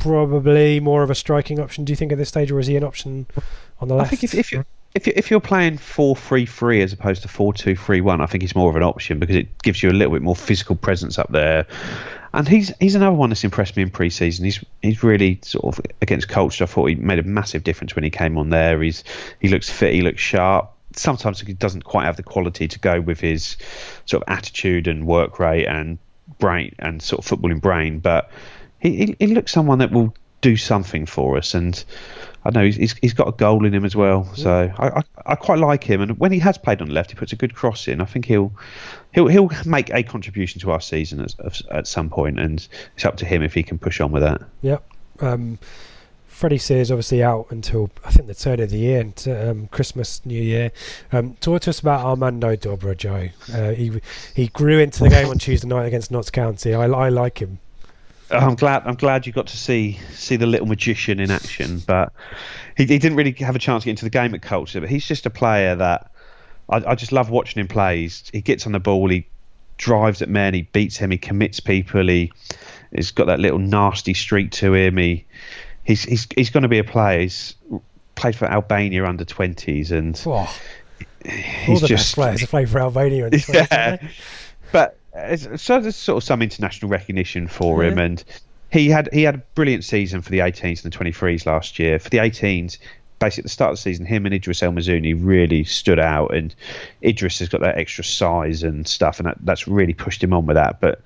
[0.05, 1.83] probably more of a striking option.
[1.85, 3.25] Do you think at this stage, or is he an option
[3.79, 4.07] on the left?
[4.07, 7.21] I think if, if you if you're, if you're playing 4 3 3 as opposed
[7.23, 9.81] to 4 2 3 1, I think he's more of an option because it gives
[9.81, 11.65] you a little bit more physical presence up there.
[12.33, 14.45] And he's he's another one that's impressed me in pre season.
[14.45, 16.65] He's he's really sort of against Colchester.
[16.65, 18.81] I thought he made a massive difference when he came on there.
[18.81, 19.03] He's
[19.39, 20.71] He looks fit, he looks sharp.
[20.95, 23.57] Sometimes he doesn't quite have the quality to go with his
[24.05, 25.97] sort of attitude and work rate and
[26.39, 28.29] brain and sort of footballing brain, but
[28.89, 31.53] he, he, looks someone that will do something for us.
[31.53, 31.83] And
[32.43, 34.25] I know he's, he's got a goal in him as well.
[34.35, 36.01] So I, I, I, quite like him.
[36.01, 38.01] And when he has played on the left, he puts a good cross in.
[38.01, 38.51] I think he'll
[39.13, 43.17] he'll he'll make a contribution to our season at, at some point, and it's up
[43.17, 44.41] to him if he can push on with that.
[44.61, 44.83] Yep.
[45.21, 45.57] Um,
[46.27, 50.21] Freddie Sears obviously out until I think the turn of the year, into, um, Christmas,
[50.25, 50.73] New Year.
[51.13, 53.29] Um, talk to us about Armando Dobra, Joe.
[53.53, 54.01] Uh, he
[54.35, 56.73] he grew into the game on Tuesday night against Notts County.
[56.73, 57.59] I, I like him.
[58.31, 58.83] I'm glad.
[58.85, 62.11] I'm glad you got to see see the little magician in action, but
[62.75, 64.81] he, he didn't really have a chance to get into the game at Colchester.
[64.81, 66.11] But he's just a player that
[66.69, 68.01] I, I just love watching him play.
[68.01, 69.27] He's, he gets on the ball, he
[69.77, 72.31] drives at men, he beats him, he commits people, he
[72.95, 74.97] he's got that little nasty streak to him.
[74.97, 75.25] He
[75.83, 77.21] he's he's he's going to be a player.
[77.21, 77.55] He's
[78.15, 80.53] played for Albania under twenties, and oh,
[81.23, 83.25] he's just best players to play for Albania.
[83.25, 84.09] Under 20s, yeah,
[84.71, 84.97] but
[85.55, 88.23] so there's sort of some international recognition for him, and
[88.71, 91.99] he had he had a brilliant season for the 18s and the 23s last year.
[91.99, 92.77] For the 18s,
[93.19, 96.35] basically at the start of the season, him and Idris El Mizouni really stood out,
[96.35, 96.53] and
[97.03, 100.45] Idris has got that extra size and stuff, and that, that's really pushed him on
[100.45, 100.81] with that.
[100.81, 101.01] But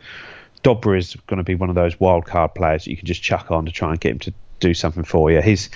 [0.64, 3.22] Dobra is going to be one of those wild card players that you can just
[3.22, 5.42] chuck on to try and get him to do something for you.
[5.42, 5.70] His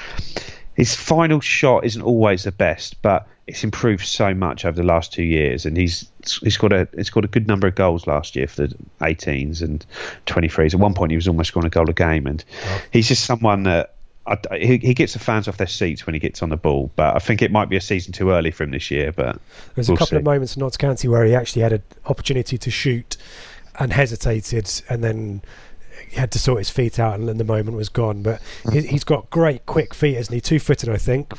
[0.75, 5.11] his final shot isn't always the best, but it's improved so much over the last
[5.11, 6.09] two years, and he's
[6.41, 9.61] he's got a he's got a good number of goals last year for the 18s
[9.61, 9.85] and
[10.27, 10.73] 23s.
[10.73, 12.81] At one point, he was almost scoring a goal a game, and oh.
[12.91, 16.19] he's just someone that I, he, he gets the fans off their seats when he
[16.19, 16.89] gets on the ball.
[16.95, 19.11] But I think it might be a season too early for him this year.
[19.11, 19.39] But
[19.75, 20.17] there's we'll a couple see.
[20.17, 23.17] of moments in Notts County where he actually had an opportunity to shoot
[23.77, 25.41] and hesitated, and then
[26.09, 28.23] he had to sort his feet out, and then the moment was gone.
[28.23, 28.41] But
[28.71, 30.39] he, has got great quick feet, isn't he?
[30.39, 31.33] Two footed, I think.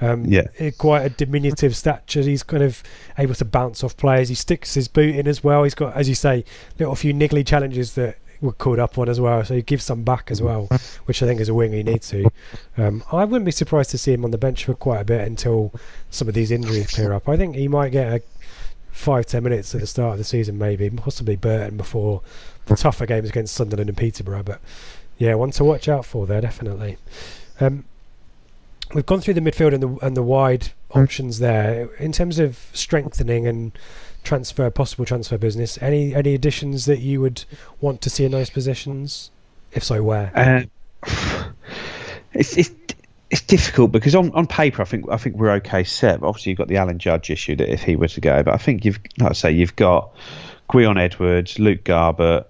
[0.00, 0.46] Um, yeah.
[0.78, 2.22] Quite a diminutive stature.
[2.22, 2.82] He's kind of
[3.18, 4.28] able to bounce off players.
[4.28, 5.64] He sticks his boot in as well.
[5.64, 6.44] He's got, as you say,
[6.78, 9.44] little few niggly challenges that were called up on as well.
[9.44, 10.68] So he gives some back as well,
[11.04, 12.30] which I think is a wing he needs to.
[12.76, 15.26] Um, I wouldn't be surprised to see him on the bench for quite a bit
[15.26, 15.72] until
[16.10, 17.28] some of these injuries clear up.
[17.28, 18.22] I think he might get a
[18.90, 22.22] five ten minutes at the start of the season, maybe possibly Burton before
[22.66, 24.42] the tougher games against Sunderland and Peterborough.
[24.42, 24.60] But
[25.18, 26.96] yeah, one to watch out for there definitely.
[27.60, 27.84] Um,
[28.94, 32.58] we've gone through the midfield and the and the wide options there in terms of
[32.72, 33.72] strengthening and
[34.24, 35.78] transfer possible transfer business.
[35.80, 37.44] Any any additions that you would
[37.80, 39.30] want to see in those positions?
[39.72, 40.32] If so, where?
[40.34, 40.62] Uh,
[42.32, 42.70] it's, it's
[43.30, 46.22] it's difficult because on, on paper I think I think we're okay set.
[46.22, 48.58] Obviously you've got the Alan Judge issue that if he were to go, but I
[48.58, 50.10] think you've like I say you've got
[50.68, 52.46] Gwion Edwards, Luke Garbutt,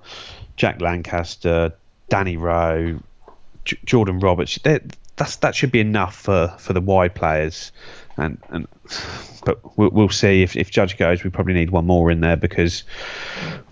[0.57, 1.72] Jack Lancaster,
[2.09, 2.99] Danny Rowe,
[3.64, 4.59] J- Jordan Roberts.
[5.20, 7.72] That's that should be enough for, for the wide players,
[8.16, 8.66] and and
[9.44, 11.22] but we'll, we'll see if, if Judge goes.
[11.22, 12.84] We probably need one more in there because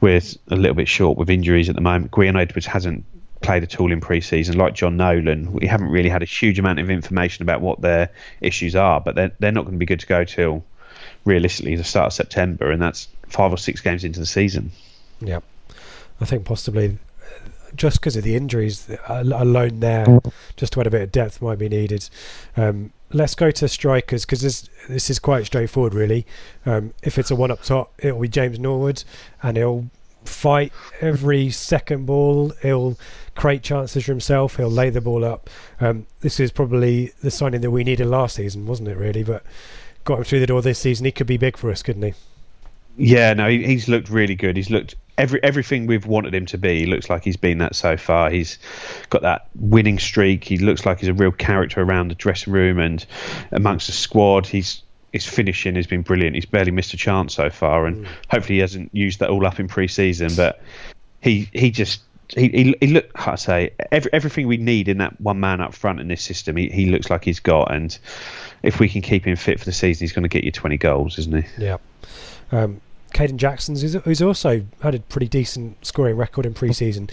[0.02, 0.20] we're
[0.50, 2.12] a little bit short with injuries at the moment.
[2.12, 3.02] Gwion Edwards hasn't
[3.40, 4.58] played at all in pre-season.
[4.58, 8.10] Like Jon Nolan, we haven't really had a huge amount of information about what their
[8.42, 10.62] issues are, but they're they're not going to be good to go till
[11.24, 14.70] realistically the start of September, and that's five or six games into the season.
[15.22, 15.40] Yeah,
[16.20, 16.98] I think possibly
[17.74, 20.20] just because of the injuries uh, alone there,
[20.56, 22.08] just to add a bit of depth might be needed.
[22.56, 26.26] Um, let's go to strikers because this this is quite straightforward, really.
[26.66, 29.04] Um, if it's a one up top, it'll be James Norwood,
[29.42, 29.86] and he'll
[30.24, 32.52] fight every second ball.
[32.62, 32.98] He'll
[33.34, 34.56] create chances for himself.
[34.56, 35.48] He'll lay the ball up.
[35.80, 38.96] Um, this is probably the signing that we needed last season, wasn't it?
[38.96, 39.42] Really, but
[40.04, 41.06] got him through the door this season.
[41.06, 42.14] He could be big for us, couldn't he?
[42.96, 44.56] Yeah, no, he, he's looked really good.
[44.56, 46.80] He's looked every everything we've wanted him to be.
[46.80, 48.30] He looks like he's been that so far.
[48.30, 48.58] He's
[49.10, 50.44] got that winning streak.
[50.44, 53.04] He looks like he's a real character around the dressing room and
[53.52, 54.46] amongst the squad.
[54.46, 56.34] He's his finishing has been brilliant.
[56.34, 58.08] He's barely missed a chance so far, and mm.
[58.30, 60.30] hopefully he hasn't used that all up in pre-season.
[60.36, 60.62] But
[61.20, 65.20] he he just he he, he look I say every, everything we need in that
[65.20, 66.56] one man up front in this system.
[66.56, 67.96] He he looks like he's got, and
[68.62, 70.76] if we can keep him fit for the season, he's going to get you twenty
[70.76, 71.64] goals, isn't he?
[71.64, 71.78] Yeah.
[72.50, 72.80] Um,
[73.12, 77.08] Kayden Jackson's, who's, also had a pretty decent scoring record in pre-season.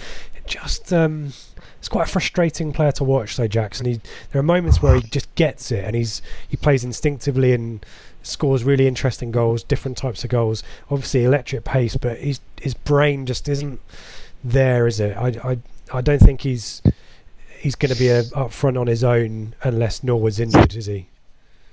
[0.45, 1.33] Just um,
[1.79, 3.35] it's quite a frustrating player to watch.
[3.35, 6.83] So Jackson, he, there are moments where he just gets it, and he's he plays
[6.83, 7.83] instinctively and
[8.21, 10.63] scores really interesting goals, different types of goals.
[10.91, 13.79] Obviously, electric pace, but his his brain just isn't
[14.43, 15.17] there, is it?
[15.17, 15.57] I I,
[15.91, 16.83] I don't think he's
[17.59, 21.07] he's going to be a, up front on his own unless Norwood's injured, is he?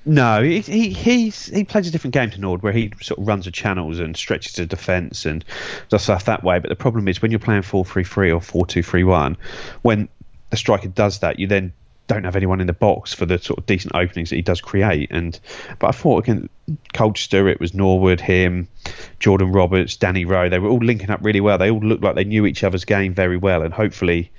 [0.04, 3.26] No, he, he he's he plays a different game to Nord, where he sort of
[3.26, 5.44] runs the channels and stretches the defence and
[5.90, 6.58] does stuff that way.
[6.58, 9.36] But the problem is when you're playing four three three or four two three one,
[9.82, 10.08] when
[10.50, 11.72] the striker does that, you then
[12.08, 14.60] don't have anyone in the box for the sort of decent openings that he does
[14.60, 15.08] create.
[15.12, 15.38] And
[15.78, 16.48] but I thought again,
[16.92, 18.66] Colchester, it was Norwood, him,
[19.20, 20.48] Jordan Roberts, Danny Rowe.
[20.48, 21.58] They were all linking up really well.
[21.58, 24.32] They all looked like they knew each other's game very well, and hopefully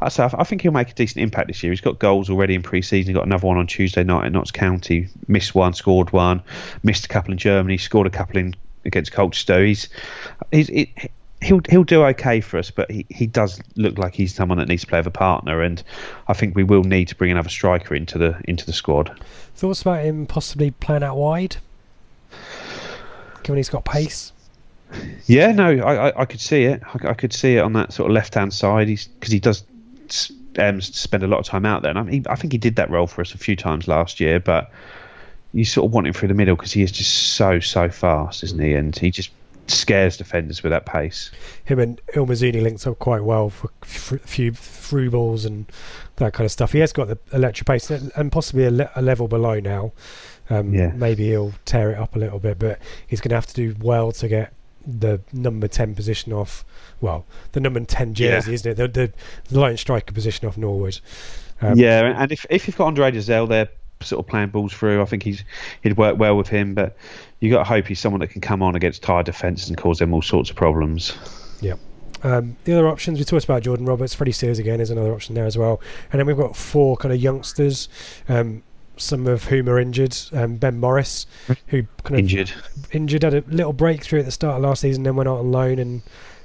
[0.00, 1.72] I say I think he'll make a decent impact this year.
[1.72, 3.10] He's got goals already in pre-season.
[3.10, 5.08] He got another one on Tuesday night at Notts County.
[5.28, 6.42] Missed one, scored one.
[6.82, 7.78] Missed a couple in Germany.
[7.78, 9.64] Scored a couple in against Colchester.
[9.64, 9.88] He's
[10.50, 10.88] he's it,
[11.44, 14.68] he'll he'll do okay for us, but he, he does look like he's someone that
[14.68, 15.82] needs to play with a partner, and
[16.28, 19.18] I think we will need to bring another striker into the into the squad.
[19.56, 21.56] Thoughts about him possibly playing out wide,
[23.42, 24.32] given he's got pace.
[25.26, 26.82] Yeah, no, I, I, I could see it.
[26.84, 28.86] I, I, could see it on that sort of left hand side.
[28.86, 29.64] He's because he does
[30.58, 31.90] um, spend a lot of time out there.
[31.90, 34.20] And I, mean, I think he did that role for us a few times last
[34.20, 34.70] year, but
[35.52, 38.42] you sort of want him through the middle because he is just so so fast,
[38.42, 38.74] isn't he?
[38.74, 39.30] And he just
[39.66, 41.30] scares defenders with that pace.
[41.64, 45.66] Him and Il links up quite well for a few through balls and
[46.16, 46.72] that kind of stuff.
[46.72, 49.92] He has got the electric pace and possibly a, le- a level below now.
[50.50, 50.88] Um, yeah.
[50.88, 53.74] Maybe he'll tear it up a little bit, but he's going to have to do
[53.80, 54.52] well to get
[54.86, 56.64] the number 10 position off
[57.04, 58.54] well the number 10 jersey yeah.
[58.54, 58.94] isn't it?
[58.94, 59.12] The,
[59.48, 61.00] the, line striker position off Norwood.
[61.60, 63.68] Um, yeah and if, if you've got Andre Dozzell there
[64.00, 65.44] sort of playing balls through I think he's
[65.82, 66.96] he'd work well with him but
[67.40, 69.98] you got to hope he's someone that can come on against tired defences and cause
[69.98, 71.16] them all sorts of problems.
[71.60, 71.74] Yeah
[72.22, 74.14] um, the other options we talked about Jordan Roberts.
[74.14, 75.82] Freddie Sears again is another option there as well.
[76.10, 77.90] And then we've got four kind of youngsters
[78.30, 78.62] um,
[78.96, 80.16] some of whom are injured.
[80.32, 81.26] Um, ben Morris,
[81.68, 82.52] who kind of injured,
[82.92, 85.50] injured, had a little breakthrough at the start of last season, then went out on
[85.52, 86.02] loan and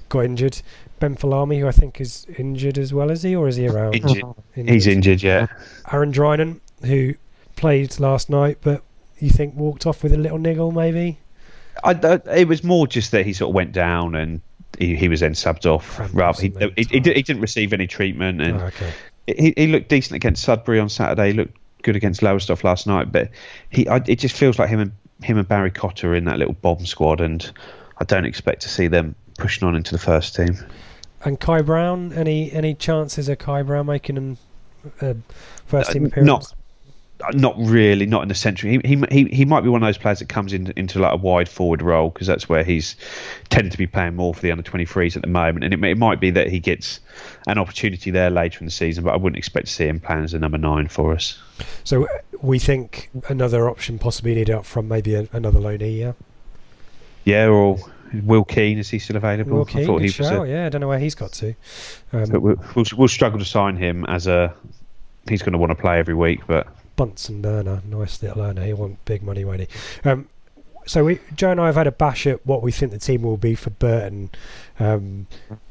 [0.09, 0.61] got injured.
[0.99, 3.95] Ben Folami, who I think is injured as well, is he, or is he around?
[3.95, 4.23] Injured.
[4.23, 4.35] Oh.
[4.55, 4.73] injured.
[4.73, 5.47] He's injured, yeah.
[5.91, 7.13] Aaron Drynan, who
[7.55, 8.83] played last night, but
[9.19, 11.19] you think walked off with a little niggle, maybe?
[11.83, 14.41] I, I, it was more just that he sort of went down and
[14.77, 15.99] he, he was then subbed off.
[16.13, 18.91] Rather, he, he, he, didn't receive any treatment, and oh, okay.
[19.27, 21.27] he, he looked decent against Sudbury on Saturday.
[21.27, 23.29] He looked good against Lowestoft last night, but
[23.69, 24.91] he I, it just feels like him and
[25.23, 27.49] him and Barry Cotter in that little bomb squad, and
[27.97, 30.57] I don't expect to see them pushing on into the first team.
[31.23, 34.37] And Kai Brown, any any chances of Kai Brown making
[35.01, 35.15] a
[35.65, 36.27] first team appearance?
[36.27, 36.53] Not
[37.33, 38.67] not really, not in the centre.
[38.67, 41.13] He, he he he might be one of those players that comes in, into like
[41.13, 42.95] a wide forward role because that's where he's
[43.49, 45.65] tended to be playing more for the under 23s at the moment.
[45.65, 47.01] And it, it might be that he gets
[47.47, 50.23] an opportunity there later in the season, but I wouldn't expect to see him playing
[50.23, 51.37] as a number nine for us.
[51.83, 52.07] So uh,
[52.41, 56.13] we think another option possibly needed up from maybe a, another loanee, yeah.
[57.25, 57.77] Yeah, or
[58.23, 59.57] Will Keane is he still available?
[59.57, 61.53] Will Keane, I thought he was a, yeah, I don't know where he's got to.
[62.13, 64.53] Um, we'll, we'll, we'll struggle to sign him as a.
[65.27, 68.65] He's going to want to play every week, but Bunsen burner, nice little earner.
[68.65, 69.67] He want big money, won't he?
[70.09, 70.27] Um,
[70.85, 73.21] so we, Joe and I have had a bash at what we think the team
[73.21, 74.29] will be for Burton,
[74.79, 75.27] um,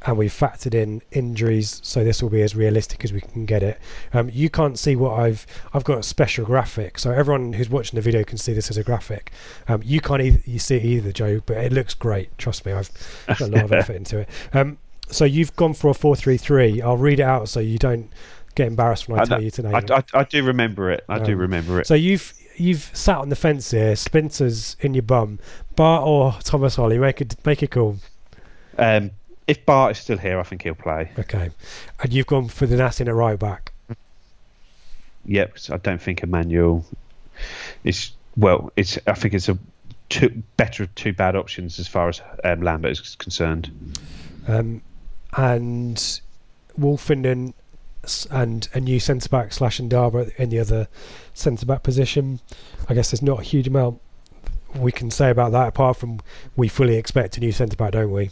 [0.06, 3.62] and we've factored in injuries, so this will be as realistic as we can get
[3.62, 3.80] it.
[4.12, 7.96] Um, you can't see what I've I've got a special graphic, so everyone who's watching
[7.96, 9.32] the video can see this as a graphic.
[9.66, 12.36] Um, you can't either, you see it either, Joe, but it looks great.
[12.38, 12.90] Trust me, I've
[13.26, 14.28] put a lot of effort into it.
[14.58, 14.78] Um,
[15.10, 16.82] so you've gone for a four-three-three.
[16.82, 18.10] I'll read it out so you don't
[18.54, 21.04] get embarrassed when I, I tell you to name I, I, I, do remember it.
[21.08, 21.86] I um, do remember it.
[21.86, 25.38] So you've you've sat on the fence here, splinters in your bum.
[25.76, 27.98] Bart or Tomas Holy, make it make it cool.
[28.76, 29.10] Um,
[29.46, 31.10] if Bart is still here, I think he'll play.
[31.18, 31.50] Okay,
[32.02, 33.72] and you've gone for Donacien at right back.
[35.24, 36.84] Yep, 'cause I don't think Emmanuel
[37.84, 38.72] is well.
[38.76, 39.58] It's I think it's a
[40.08, 43.70] two better of two bad options as far as um, Lambert is concerned.
[44.46, 44.80] Um,
[45.36, 45.96] and
[46.80, 47.52] Woolfenden
[48.30, 50.88] and a new centre back slash Ndaba in the other
[51.34, 52.40] centre back position.
[52.88, 54.00] I guess there's not a huge amount
[54.74, 56.20] we can say about that apart from
[56.56, 58.30] we fully expect a new centre back, don't we?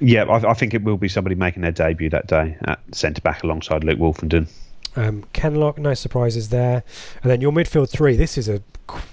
[0.00, 3.20] Yeah, I, I think it will be somebody making their debut that day at centre
[3.20, 4.48] back alongside Luke Woolfenden.
[4.96, 6.84] Um, Kenlock, no surprises there.
[7.22, 8.16] And then your midfield three.
[8.16, 8.62] This is a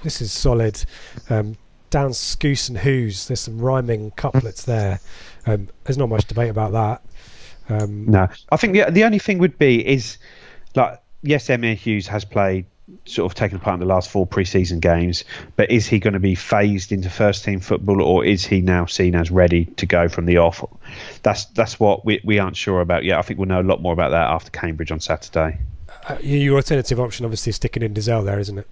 [0.04, 0.84] this is solid.
[1.30, 1.58] Um,
[1.90, 3.28] Downes Skuse and Huws.
[3.28, 5.00] There's some rhyming couplets there.
[5.46, 7.02] Um, there's not much debate about that.
[7.72, 10.18] Um, No, I think the the only thing would be is
[10.76, 12.66] like yes, Emyr Huws has played
[13.06, 15.24] sort of taken part in the last four pre-season games,
[15.56, 18.86] but is he going to be phased into first team football, or is he now
[18.86, 20.64] seen as ready to go from the off?
[21.24, 23.18] That's that's what we we aren't sure about yet.
[23.18, 25.60] I think we'll know a lot more about that after Cambridge on Saturday.
[26.10, 28.68] uh, your alternative option, obviously, is sticking in Dozzell there, isn't it?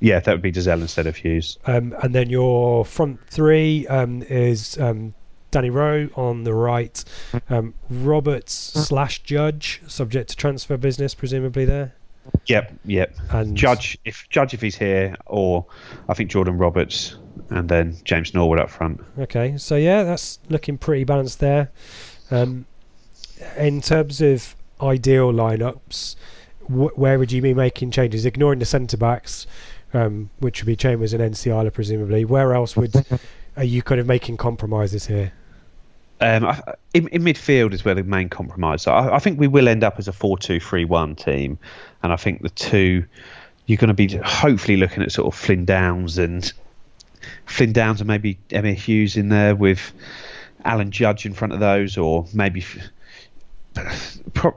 [0.00, 1.56] Yeah, that would be Dozzell instead of Huws.
[1.66, 5.14] Um, and then your front three um, is um,
[5.54, 7.04] Danny Rowe on the right,
[7.48, 11.94] um, Roberts slash Judge, subject to transfer business, presumably there.
[12.46, 13.14] Yep, yep.
[13.30, 15.64] And Judge if Judge if he's here, or
[16.08, 17.14] I think Jordan Roberts,
[17.50, 19.00] and then James Norwood up front.
[19.16, 21.70] Okay, so yeah, that's looking pretty balanced there.
[22.32, 22.66] Um,
[23.56, 26.16] in terms of ideal lineups,
[26.66, 28.26] wh- where would you be making changes?
[28.26, 29.46] Ignoring the centre backs,
[29.92, 32.24] um, which would be Chambers and Nsiala, presumably.
[32.24, 32.92] Where else would
[33.56, 35.32] are you kind of making compromises here?
[36.20, 36.44] Um,
[36.94, 38.82] in, in midfield is where the main compromise.
[38.82, 41.58] So I, I think we will end up as a 4-2-3-1 team,
[42.02, 43.04] and I think the two
[43.66, 46.52] you're going to be hopefully looking at sort of Flynn Downes and
[47.46, 49.92] Flynn Downes and maybe Emyr Huws in there with
[50.64, 52.64] Alan Judge in front of those, or maybe.
[53.76, 53.92] I,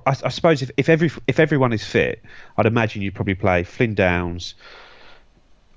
[0.06, 2.22] I suppose if, if every if everyone is fit,
[2.58, 4.54] I'd imagine you'd probably play Flynn Downs,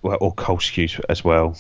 [0.03, 1.57] well, or Cole Skuse as well,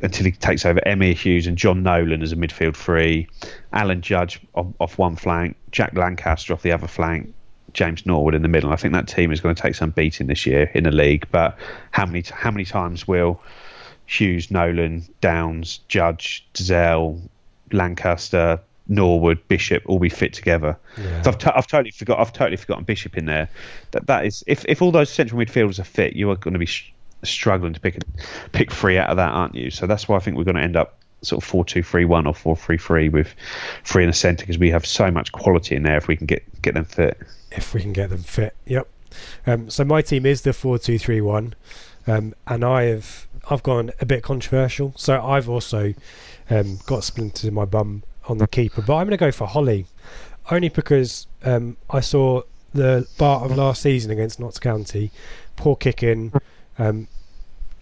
[0.00, 3.28] until he takes over Emyr Huws and Jon Nolan as a midfield three,
[3.72, 7.34] Alan Judge off, off one flank, Jack Lancaster off the other flank,
[7.72, 8.72] James Norwood in the middle.
[8.72, 11.26] I think that team is going to take some beating this year in the league.
[11.30, 11.58] But
[11.90, 13.40] how many how many times will
[14.08, 17.20] Huws, Nolan, Downes, Judge, Dozzell,
[17.72, 20.76] Lancaster, Norwood, Bishop all be fit together?
[20.96, 21.22] Yeah.
[21.22, 22.20] So I've, t- I've totally forgot.
[22.20, 23.48] I've totally forgotten Bishop in there.
[23.90, 26.58] That that is if if all those central midfielders are fit, you are going to
[26.58, 26.92] be sh-
[27.22, 28.00] struggling to pick a,
[28.52, 29.70] pick three out of that, aren't you?
[29.70, 32.04] So that's why I think we're going to end up sort of four two three
[32.04, 33.34] one or four three three with
[33.84, 36.26] three in the centre because we have so much quality in there if we can
[36.26, 37.18] get get them fit.
[37.52, 38.54] if we can get them fit.
[38.66, 38.88] Yep.
[39.46, 41.54] Um, so my team is the four two three one,
[42.06, 44.92] um, and I have I've gone a bit controversial.
[44.96, 45.94] So I've also
[46.50, 49.46] um, got splinters in my bum on the keeper, but I'm going to go for
[49.46, 49.86] Holy,
[50.50, 52.42] only because um, I saw
[52.74, 55.10] the Bart of last season against Notts County,
[55.56, 56.32] poor kicking.
[56.78, 57.08] Um,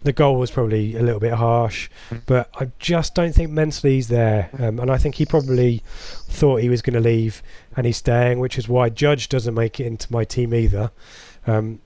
[0.02, 1.90] the goal was probably a little bit harsh,
[2.26, 4.50] but I just don't think mentally he's there.
[4.58, 7.42] Um, and I think he probably thought he was going to leave
[7.76, 10.92] and he's staying, which is why Judge doesn't make it into my team either.
[11.46, 11.80] Um,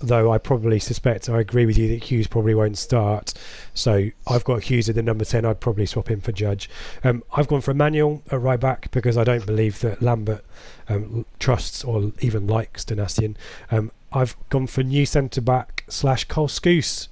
[0.00, 3.34] though I probably suspect, I agree with you that Huws probably won't start.
[3.74, 5.44] So I've got Huws at the number 10.
[5.44, 6.70] I'd probably swap him for Judge.
[7.04, 10.44] Um, I've gone for Emmanuel at right back because I don't believe that Lambert
[10.88, 13.36] um, trusts or even likes Donacien.
[13.70, 17.08] Um, I've gone for new centre back slash Cole Skuse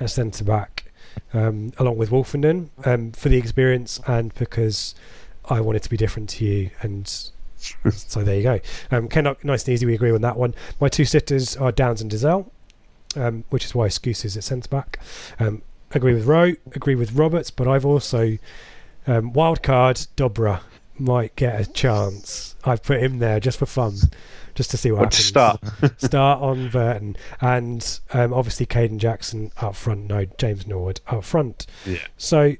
[0.00, 0.84] at centre back,
[1.32, 4.94] um, along with Woolfenden um, for the experience and because
[5.46, 6.70] I wanted to be different to you.
[6.82, 7.06] And
[7.90, 8.60] so there you go.
[8.90, 9.86] Um, Ken, nice and easy.
[9.86, 10.54] We agree on that one.
[10.80, 12.50] My two sitters are Downes and Dozzell,
[13.16, 14.98] um, which is why Skuse is at centre back.
[15.38, 15.62] Um,
[15.92, 18.38] agree with Rowe, agree with Roberts, but I've also
[19.06, 20.60] um, wild card Dobra
[20.98, 22.54] might get a chance.
[22.64, 23.94] I've put him there just for fun,
[24.54, 25.24] just to see what to happens.
[25.24, 25.60] start?
[26.00, 30.06] start on Burton, and um, obviously Kayden Jackson up front.
[30.06, 31.66] No, James Norwood up front.
[31.84, 31.98] Yeah.
[32.16, 32.54] So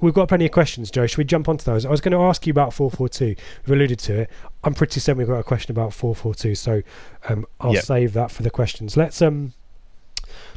[0.00, 1.06] we've got plenty of questions, Joe.
[1.06, 1.86] Should we jump onto those?
[1.86, 3.36] I was going to ask you about four four two.
[3.66, 4.30] We've alluded to it.
[4.64, 6.54] I'm pretty certain we've got a question about four four two.
[6.54, 6.82] So
[7.28, 7.84] um, I'll Yep.
[7.84, 8.96] save that for the questions.
[8.96, 9.52] Let's um.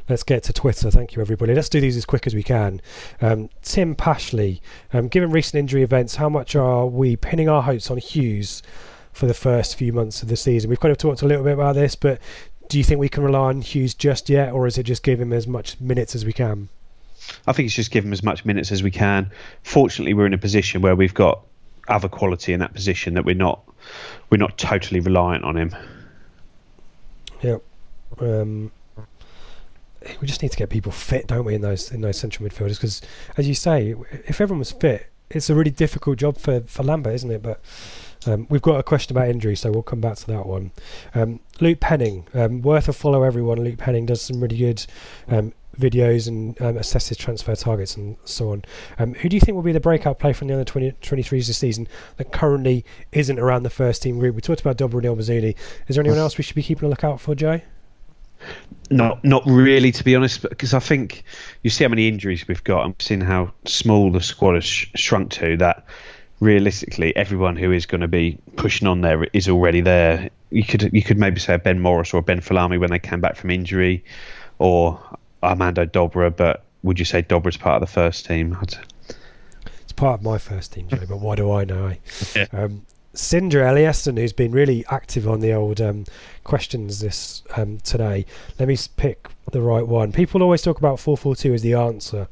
[0.07, 0.91] Let's get to Twitter.
[0.91, 1.55] Thank you, everybody.
[1.55, 2.81] Let's do these as quick as we can.
[3.21, 4.61] Um, Tim Pashley,
[4.93, 8.61] um, given recent injury events, how much are we pinning our hopes on Huws
[9.13, 10.69] for the first few months of the season?
[10.69, 12.19] We've kind of talked a little bit about this, but
[12.69, 15.19] do you think we can rely on Huws just yet, or is it just give
[15.19, 16.69] him as much minutes as we can?
[17.47, 19.31] I think it's just give him as much minutes as we can.
[19.63, 21.41] Fortunately, we're in a position where we've got
[21.87, 23.61] other quality in that position that we're not
[24.29, 25.75] we're not totally reliant on him.
[27.41, 27.61] Yep.
[28.19, 28.71] Um,
[30.21, 32.75] we just need to get people fit, don't we, in those in those central midfielders?
[32.75, 33.01] Because,
[33.37, 33.95] as you say,
[34.25, 37.41] if everyone was fit, it's a really difficult job for, for Lambert, isn't it?
[37.41, 37.61] But
[38.27, 40.71] um, we've got a question about injury, so we'll come back to that one.
[41.13, 43.63] Um, Luke Penning, um, worth a follow, everyone.
[43.63, 44.85] Luke Penning does some really good
[45.27, 48.63] um, videos and um, assesses transfer targets and so on.
[48.97, 51.47] Um, who do you think will be the breakout player from the under 20, 23s
[51.47, 51.87] this season
[52.17, 54.35] that currently isn't around the first team group?
[54.35, 55.55] We talked about Dobra and Mizouni.
[55.87, 57.61] Is there anyone else we should be keeping a lookout for, Joe?
[58.89, 61.23] Not, not really, to be honest, because I think
[61.63, 62.85] you see how many injuries we've got.
[62.85, 65.57] I'm seeing how small the squad has sh- shrunk to.
[65.57, 65.85] That
[66.39, 70.29] realistically, everyone who is going to be pushing on there is already there.
[70.51, 72.99] You could you could maybe say a Ben Morris or a Ben Folami when they
[72.99, 74.03] came back from injury,
[74.59, 74.99] or
[75.41, 76.35] Armando Dobra.
[76.35, 78.55] But would you say Dobra's part of the first team?
[78.61, 78.75] I'd...
[79.81, 81.87] It's part of my first team, Joe, but why do I know?
[81.87, 81.95] Eh?
[82.35, 82.47] Yeah.
[82.53, 82.85] Um,
[83.15, 86.05] Sindra Eliasson, who's been really active on the old um,
[86.43, 88.25] questions this um, today.
[88.59, 90.11] Let me pick the right one.
[90.11, 92.27] People always talk about 442 as the answer,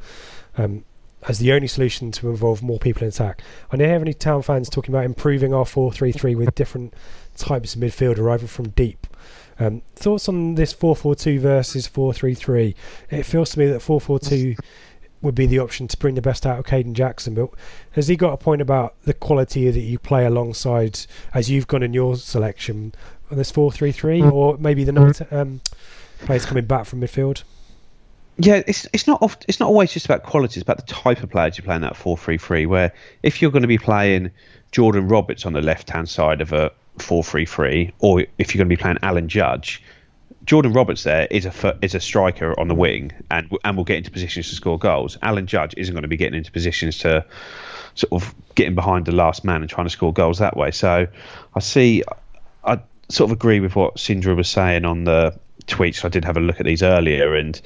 [0.57, 0.83] um,
[1.27, 3.41] as the only solution to involve more people in attack.
[3.71, 6.93] I don't hear any town fans talking about improving our 433 with different
[7.37, 9.07] types of midfield arrival from deep.
[9.59, 12.75] Um, thoughts on this 442 versus 433?
[13.09, 14.55] It feels to me that 442
[15.23, 17.33] would be the option to bring the best out of Kayden Jackson.
[17.33, 17.49] But
[17.91, 20.99] has he got a point about the quality that you play alongside
[21.33, 22.93] as you've gone in your selection
[23.31, 25.61] on this 4 3 3 or maybe the number t- um,
[26.19, 27.43] players coming back from midfield?
[28.37, 30.59] Yeah, it's it's not oft, it's not always just about quality.
[30.59, 32.65] It's about the type of players you play in that four three three.
[32.65, 34.31] Where if you're going to be playing
[34.71, 38.59] Jordan Roberts on the left hand side of a four three three, or if you're
[38.59, 39.83] going to be playing Alan Judge,
[40.45, 43.97] Jordan Roberts there is a is a striker on the wing and and will get
[43.97, 45.17] into positions to score goals.
[45.21, 47.25] Alan Judge isn't going to be getting into positions to
[47.95, 50.71] sort of getting behind the last man and trying to score goals that way.
[50.71, 51.07] So
[51.55, 52.03] I see,
[52.63, 52.79] I
[53.09, 55.37] sort of agree with what Sindra was saying on the
[55.67, 56.03] tweets.
[56.03, 57.59] I did have a look at these earlier, and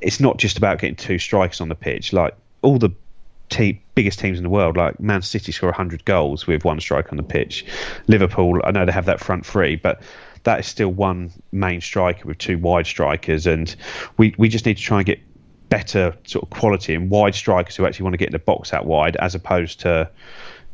[0.00, 2.12] it's not just about getting two strikers on the pitch.
[2.12, 2.90] Like all the
[3.48, 7.10] te- biggest teams in the world, like Man City, score 100 goals with one strike
[7.10, 7.64] on the pitch.
[8.06, 10.02] Liverpool, I know they have that front three, but
[10.44, 13.74] that is still one main striker with two wide strikers, and
[14.16, 15.20] we we just need to try and get
[15.68, 18.72] better sort of quality and wide strikers who actually want to get in the box
[18.72, 20.10] out wide, as opposed to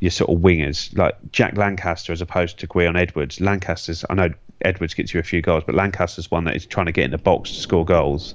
[0.00, 3.40] your sort of wingers like Jack Lancaster, as opposed to Gwion Edwards.
[3.40, 4.30] Lancaster's, I know
[4.62, 7.10] Edwards gets you a few goals, but Lancaster's one that is trying to get in
[7.10, 8.34] the box to score goals.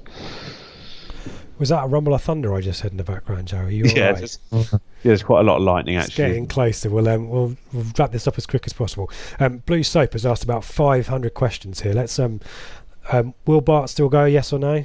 [1.58, 3.58] Was that a rumble of thunder I just heard in the background, Joe?
[3.58, 4.72] Are you Yeah, right?
[5.02, 6.10] There's, yeah, there's quite a lot of lightning actually.
[6.10, 6.90] It's getting closer.
[6.90, 7.56] We'll, um, we'll
[7.98, 9.10] wrap this up as quick as possible.
[9.40, 11.92] Um, Blue Soap has asked about 500 questions here.
[11.92, 12.40] Let's um,
[13.10, 14.24] um, will Bart still go?
[14.24, 14.84] Yes or no?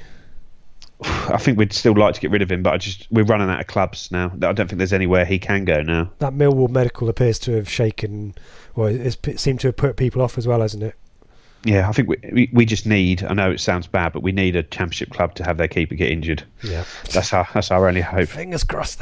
[1.02, 3.50] I think we'd still like to get rid of him, but I just we're running
[3.50, 4.32] out of clubs now.
[4.34, 6.12] I don't think there's anywhere he can go now.
[6.20, 8.36] That Millwall medical appears to have shaken,
[8.76, 10.96] or it's, it seemed to have put people off as well, hasn't it?
[11.64, 13.24] Yeah, I think we, we we just need.
[13.24, 15.96] I know it sounds bad, but we need a championship club to have their keeper
[15.96, 16.44] get injured.
[16.64, 16.84] Yeah.
[17.12, 18.30] That's our that's our only hope.
[18.30, 19.02] Fingers crossed.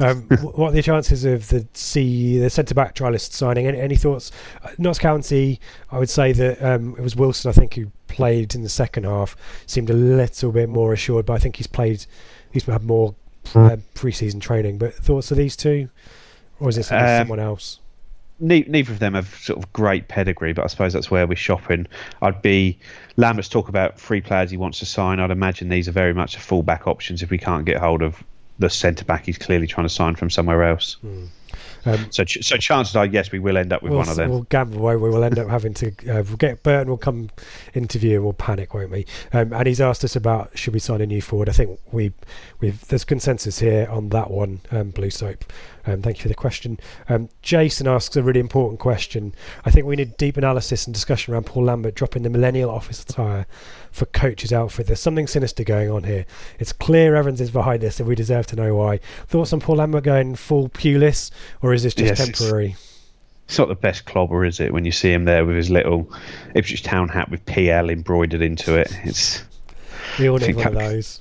[0.00, 3.66] um, what are the chances of the C the centre back trialist signing?
[3.66, 4.30] Any, any thoughts?
[4.62, 7.50] Uh, Notts County, I would say that um, it was Wilson.
[7.50, 9.36] I think who played in the second half
[9.66, 12.06] seemed a little bit more assured, but I think he's played.
[12.52, 13.14] He's had more
[13.54, 14.78] uh, pre-season training.
[14.78, 15.90] But thoughts of these two,
[16.60, 17.80] or is it something- Um, someone else?
[18.38, 21.36] Ne- neither of them have sort of great pedigree, but I suppose that's where we're
[21.36, 21.86] shopping.
[22.20, 22.78] I'd be
[23.16, 25.20] Lambert's talk about three players he wants to sign.
[25.20, 28.22] I'd imagine these are very much full-back options if we can't get hold of
[28.58, 30.94] the centre back he's clearly trying to sign from somewhere else.
[31.00, 31.26] Hmm.
[31.86, 34.16] Um, So, ch- so chances are, yes, we will end up with we'll, one of
[34.16, 34.30] them.
[34.30, 35.08] we'll gamble, won't we?
[35.08, 35.88] We'll end up having to.
[35.88, 37.30] Uh, we'll get Burton will come
[37.74, 39.06] interview and we'll panic, won't we?
[39.32, 41.48] Um, and he's asked us about should we sign a new forward.
[41.48, 42.12] I think we
[42.60, 44.60] we've there's consensus here on that one.
[44.70, 45.44] Um, Blue soap.
[45.88, 46.80] Um, thank you for the question.
[47.08, 49.32] Um, Jason asks a really important question.
[49.64, 53.02] I think we need deep analysis and discussion around Paul Lambert dropping the millennial office
[53.02, 53.46] attire
[53.96, 54.86] for coach's outfit.
[54.86, 56.26] There's something sinister going on here.
[56.58, 58.98] It's clear Evans is behind this, and we deserve to know why.
[59.26, 61.30] Thoughts on Paul Lambert going full Pulis,
[61.62, 62.76] or is this just Yes, temporary?
[63.48, 64.72] It's not the best clobber, is it?
[64.72, 66.12] When you see him there with his little
[66.54, 69.42] Ipswich Town hat with PL embroidered into it, it's
[70.18, 71.20] We all need one of those.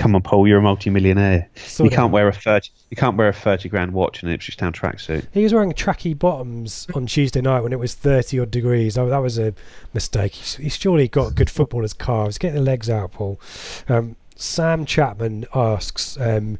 [0.00, 1.48] Come on, Paul, you're a multi-millionaire.
[1.56, 2.12] Sort you can't of.
[2.12, 2.70] wear a thirty.
[2.88, 5.26] You can't wear a thirty grand watch in an Ipswich Town tracksuit.
[5.32, 8.96] He was wearing tracky bottoms on Tuesday night when it was 30 odd degrees.
[8.96, 9.54] Oh, that was a
[9.94, 10.34] mistake.
[10.34, 12.38] He's, he's surely got good footballers' calves.
[12.38, 13.40] Get the legs out, Paul.
[13.88, 16.58] Um, Sam Chapman asks um,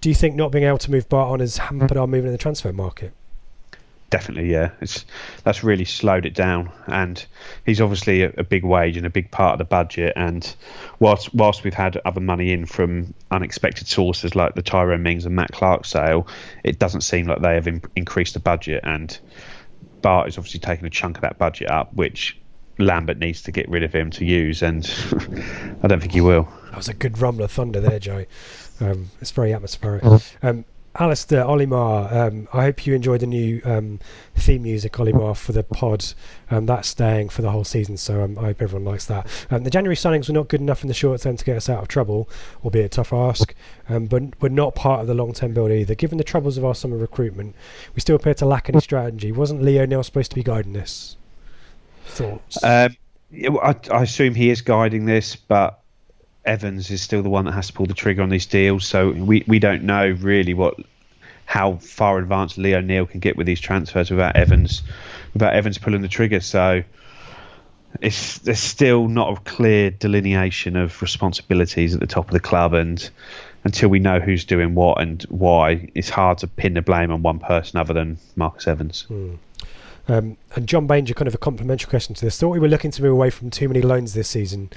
[0.00, 2.32] Do you think not being able to move Bart on has hampered our movement in
[2.32, 3.12] the transfer market?
[4.10, 4.70] Definitely, yeah.
[4.80, 5.04] It's
[5.44, 7.22] that's really slowed it down, and
[7.66, 10.14] he's obviously a, a big wage and a big part of the budget.
[10.16, 10.54] And
[10.98, 15.36] whilst whilst we've had other money in from unexpected sources like the Tyrone Mings and
[15.36, 16.26] Matt Clarke sale,
[16.64, 18.80] it doesn't seem like they have in, increased the budget.
[18.82, 19.18] And
[20.00, 22.38] Bart is obviously taking a chunk of that budget up, which
[22.78, 24.86] Lambert needs to get rid of him to use, and
[25.82, 26.48] I don't think he will.
[26.66, 28.24] That was a good rumble of thunder there, Joe.
[28.80, 30.02] Um, it's very atmospheric.
[30.42, 30.64] Um,
[31.00, 34.00] Alistair, Olimar, um, I hope you enjoyed the new um,
[34.34, 36.04] theme music, Olimar, for the pod.
[36.50, 39.28] Um, that's staying for the whole season, so um, I hope everyone likes that.
[39.48, 41.68] Um, the January signings were not good enough in the short term to get us
[41.68, 42.28] out of trouble,
[42.64, 43.54] albeit a tough ask,
[43.88, 45.94] um, but we're not part of the long term build either.
[45.94, 47.54] Given the troubles of our summer recruitment,
[47.94, 49.30] we still appear to lack any strategy.
[49.30, 51.16] Wasn't Leo O'Neill supposed to be guiding this?
[52.06, 52.58] Thoughts?
[52.64, 55.77] I, I assume he is guiding this, but
[56.48, 58.86] Evans is still the one that has to pull the trigger on these deals.
[58.86, 60.74] So we, we don't know really what
[61.44, 64.82] how far advanced Leo O'Neill can get with these transfers without Evans
[65.32, 66.40] without Evans pulling the trigger.
[66.40, 66.82] So
[68.00, 72.74] it's there's still not a clear delineation of responsibilities at the top of the club,
[72.74, 73.08] and
[73.64, 77.22] until we know who's doing what and why, it's hard to pin the blame on
[77.22, 79.02] one person other than Marcus Evans.
[79.02, 79.34] Hmm.
[80.10, 82.38] Um, and John Banger, kind of a complimentary question to this.
[82.38, 84.70] Thought we were looking to move away from too many loans this season.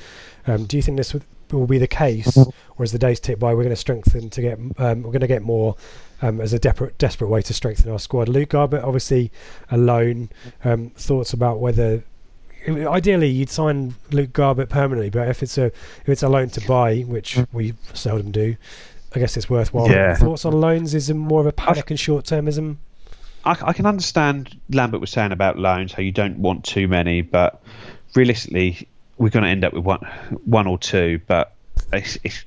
[0.46, 1.14] Um, do you think this
[1.60, 4.42] will be the case, or as the days tick by, we're going to strengthen to
[4.42, 5.76] get um, we're going to get more
[6.22, 8.30] um, as a desperate desperate way to strengthen our squad?
[8.30, 9.32] Luke Garbutt, obviously
[9.70, 10.30] a loan.
[10.64, 12.04] Um, thoughts about whether
[12.68, 16.62] ideally you'd sign Luke Garbutt permanently, but if it's a if it's a loan to
[16.68, 18.56] buy, which we seldom do,
[19.14, 19.90] I guess it's worthwhile.
[19.90, 20.16] Yeah.
[20.16, 20.94] Thoughts on loans?
[20.94, 22.78] Is it more of a panic and short termism?
[23.44, 27.22] I, I can understand Lambert was saying about loans, how you don't want too many,
[27.22, 27.62] but
[28.16, 28.88] realistically,
[29.22, 30.00] we're going to end up with one,
[30.46, 31.22] one or two.
[31.28, 31.54] But
[31.94, 32.44] it's, it's,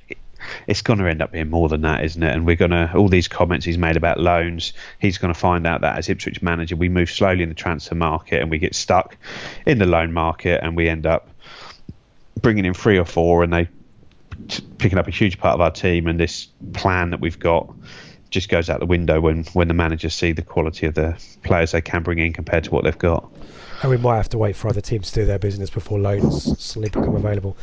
[0.67, 2.33] it's going to end up being more than that, isn't it?
[2.33, 4.73] And we're going to all these comments he's made about loans.
[4.99, 7.95] He's going to find out that as Ipswich manager, we move slowly in the transfer
[7.95, 9.17] market and we get stuck
[9.65, 11.29] in the loan market, and we end up
[12.41, 13.69] bringing in three or four, and they
[14.77, 16.07] picking up a huge part of our team.
[16.07, 17.73] And this plan that we've got
[18.29, 21.71] just goes out the window when when the managers see the quality of the players
[21.71, 23.31] they can bring in compared to what they've got.
[23.85, 26.59] And we might have to wait for other teams to do their business before loans
[26.59, 27.55] suddenly become available.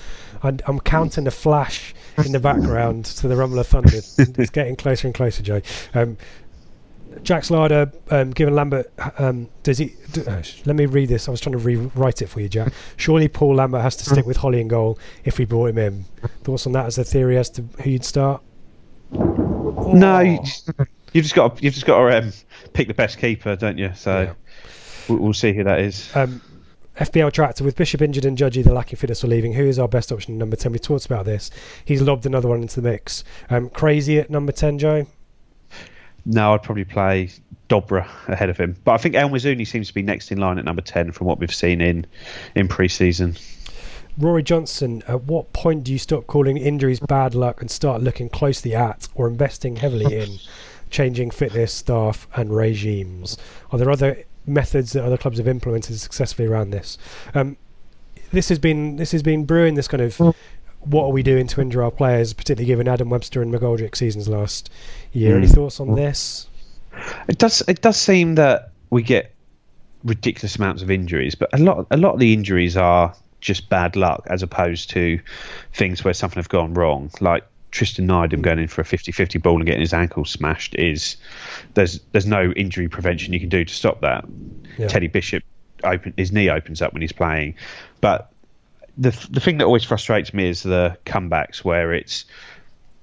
[0.45, 3.91] And I'm counting the flash in the background to the rumble of thunder.
[3.97, 5.63] it's getting closer and closer, Joe.
[5.95, 6.17] Um,
[7.25, 9.97] Jack Slarder, um, given Lambert, um, does he?
[10.13, 11.27] Do, uh, let me read this.
[11.27, 12.73] I was trying to rewrite it for you, Jack.
[12.99, 16.05] Surely Paul Lambert has to stick with Holy and goal if we brought him in.
[16.45, 18.41] Thoughts on that as a theory as to who you'd start?
[19.11, 20.71] No, you just,
[21.13, 22.33] you've just got to, you've just got to um,
[22.75, 23.91] pick the best keeper, don't you?
[23.97, 24.35] So Yeah.
[25.09, 26.15] We'll, we'll see who that is.
[26.15, 26.41] Um,
[26.99, 29.55] FBL tractor with Bishop injured and Judge either lacking fitness for leaving.
[29.55, 30.73] Who is our best option number 10?
[30.73, 31.51] We talked about this.
[31.85, 33.25] He's lobbed another one into the mix.
[33.49, 35.07] Um, crazy at number 10, Joe?
[36.25, 37.31] No, I'd probably play
[37.69, 40.59] Dobra ahead of him, but I think El Mizouni seems to be next in line
[40.59, 42.07] at number ten from what we've seen in
[42.55, 43.37] in pre-season.
[44.19, 48.29] Rory Johnson, at what point do you stop calling injuries bad luck and start looking
[48.29, 50.39] closely at or investing heavily in
[50.91, 53.39] changing fitness, staff, and regimes?
[53.71, 56.99] Are there other methods that other clubs have implemented successfully around this?
[57.35, 57.57] Um,
[58.33, 60.17] this has been this has been brewing this kind of
[60.81, 64.29] what are we doing to injure our players, particularly given Adam Webster and McGoldrick seasons
[64.29, 64.71] last
[65.13, 65.37] year.
[65.37, 65.55] Any Mm.
[65.55, 66.49] thoughts on this?
[67.29, 69.35] It does it does seem that we get
[70.05, 73.97] ridiculous amounts of injuries, but a lot a lot of the injuries are just bad
[73.97, 75.19] luck as opposed to
[75.73, 77.11] things where something have gone wrong.
[77.21, 81.17] Like Tristan Nydam going in for a 50-50 ball and getting his ankle smashed is
[81.75, 84.25] there's there's no injury prevention you can do to stop that.
[84.79, 84.87] Yeah.
[84.87, 85.43] Teddy Bishop
[85.83, 87.57] open his knee opens up when he's playing,
[88.01, 88.31] but
[88.97, 92.27] the the thing that always frustrates me is the comebacks where it's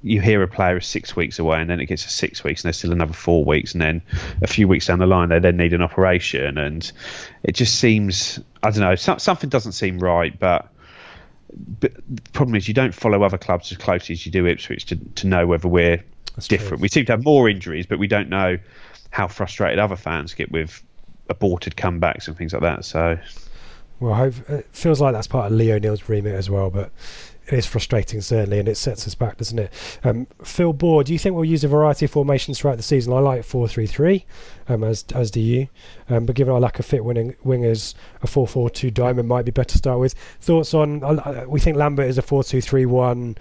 [0.01, 2.61] you hear a player is six weeks away and then it gets to six weeks
[2.61, 4.01] and there's still another four weeks and then
[4.41, 6.91] a few weeks down the line they then need an operation and
[7.43, 10.71] it just seems I don't know so, something doesn't seem right but.
[11.79, 14.85] But the problem is you don't follow other clubs as closely as you do Ipswich
[14.87, 16.03] to, to know whether we're
[16.35, 16.57] That's true.
[16.57, 16.81] different.
[16.81, 18.57] We seem to have more injuries, but we don't know
[19.11, 20.83] how frustrated other fans get with
[21.29, 22.85] aborted comebacks and things like that.
[22.85, 23.17] So
[23.99, 26.91] Well, I hope, it feels like that's part of Leo Neal's remit as well, but
[27.49, 29.73] it is frustrating certainly, and it sets us back, doesn't it?
[30.03, 33.11] Um, Phil Board, do you think we'll use a variety of formations throughout the season?
[33.11, 34.25] I like four three three,
[34.67, 35.67] um, as as do you.
[36.09, 39.45] Um, but given our lack of fit winning wingers, a four four two diamond might
[39.45, 40.13] be better to start with.
[40.41, 41.03] Thoughts on?
[41.03, 43.35] Uh, we think Lambert is a four two three one,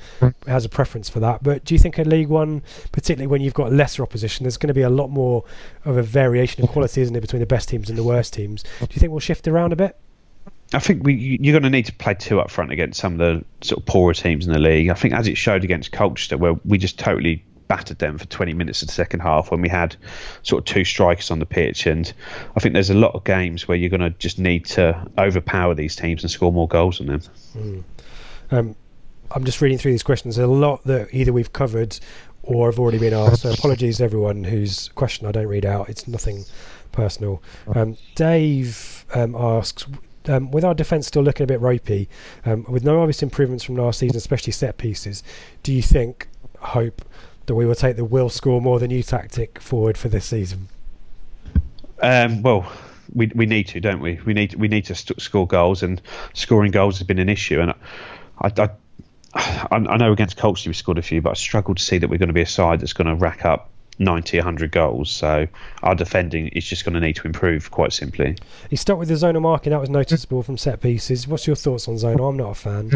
[0.46, 1.42] has a preference for that.
[1.42, 4.68] But do you think at League One, particularly when you've got lesser opposition, there's going
[4.68, 5.44] to be a lot more
[5.84, 8.62] of a variation in quality, isn't it, between the best teams and the worst teams?
[8.80, 9.96] Do you think we'll shift around a bit?
[10.74, 13.18] I think we, you're going to need to play two up front against some of
[13.18, 14.90] the sort of poorer teams in the league.
[14.90, 18.54] I think as it showed against Colchester, where we just totally battered them for 20
[18.54, 19.94] minutes of the second half when we had
[20.42, 21.86] sort of two strikers on the pitch.
[21.86, 22.12] And
[22.56, 25.74] I think there's a lot of games where you're going to just need to overpower
[25.74, 27.84] these teams and score more goals than them.
[28.50, 28.76] Um,
[29.30, 30.36] I'm just reading through these questions.
[30.36, 31.98] There's a lot that either we've covered
[32.42, 33.42] or have already been asked.
[33.42, 35.90] So apologies to everyone whose question I don't read out.
[35.90, 36.44] It's nothing
[36.92, 37.42] personal.
[37.74, 39.86] Um, Dave um, asks.
[40.28, 42.08] Um, with our defence still looking a bit ropey,
[42.44, 45.22] um, with no obvious improvements from last season, especially set pieces,
[45.62, 47.02] do you think, hope
[47.46, 50.68] that we will take the will score more than you tactic forward for this season?
[52.00, 52.70] Um, well,
[53.14, 54.20] we we need to, don't we?
[54.24, 56.00] We need we need to st- score goals, and
[56.34, 57.60] scoring goals has been an issue.
[57.60, 57.70] And
[58.40, 58.70] I, I,
[59.34, 62.08] I, I know against Colchester we scored a few, but I struggle to see that
[62.08, 65.10] we're going to be a side that's going to rack up 90, 100 goals.
[65.10, 65.46] So
[65.82, 68.36] our defending is just going to need to improve, quite simply.
[68.70, 69.70] He stuck with the zonal marking.
[69.70, 71.26] That was noticeable from set pieces.
[71.26, 72.28] What's your thoughts on zonal?
[72.28, 72.92] I'm not a fan.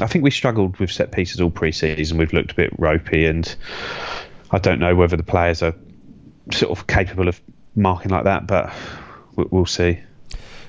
[0.00, 2.18] I think we struggled with set pieces all pre-season.
[2.18, 3.54] We've looked a bit ropey, and
[4.50, 5.74] I don't know whether the players are
[6.52, 7.40] sort of capable of
[7.76, 8.72] marking like that, but
[9.36, 10.00] we'll see.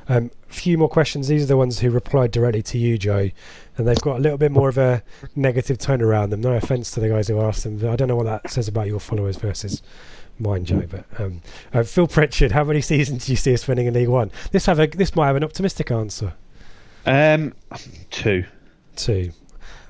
[0.08, 1.28] A um, few more questions.
[1.28, 3.30] These are the ones who replied directly to you, Joe,
[3.78, 5.04] and they've got a little bit more of a
[5.36, 6.42] negative tone around them.
[6.42, 7.78] No offence to the guys who asked them.
[7.90, 9.82] I don't know what that says about your followers versus
[10.40, 10.84] mine, Joe.
[10.90, 11.42] But um,
[11.74, 14.32] uh, Phil Pritchard, how many seasons do you see us winning in League One?
[14.52, 16.34] This have a this might have an optimistic answer.
[17.06, 17.54] Um,
[18.10, 18.46] two.
[18.96, 19.32] Two.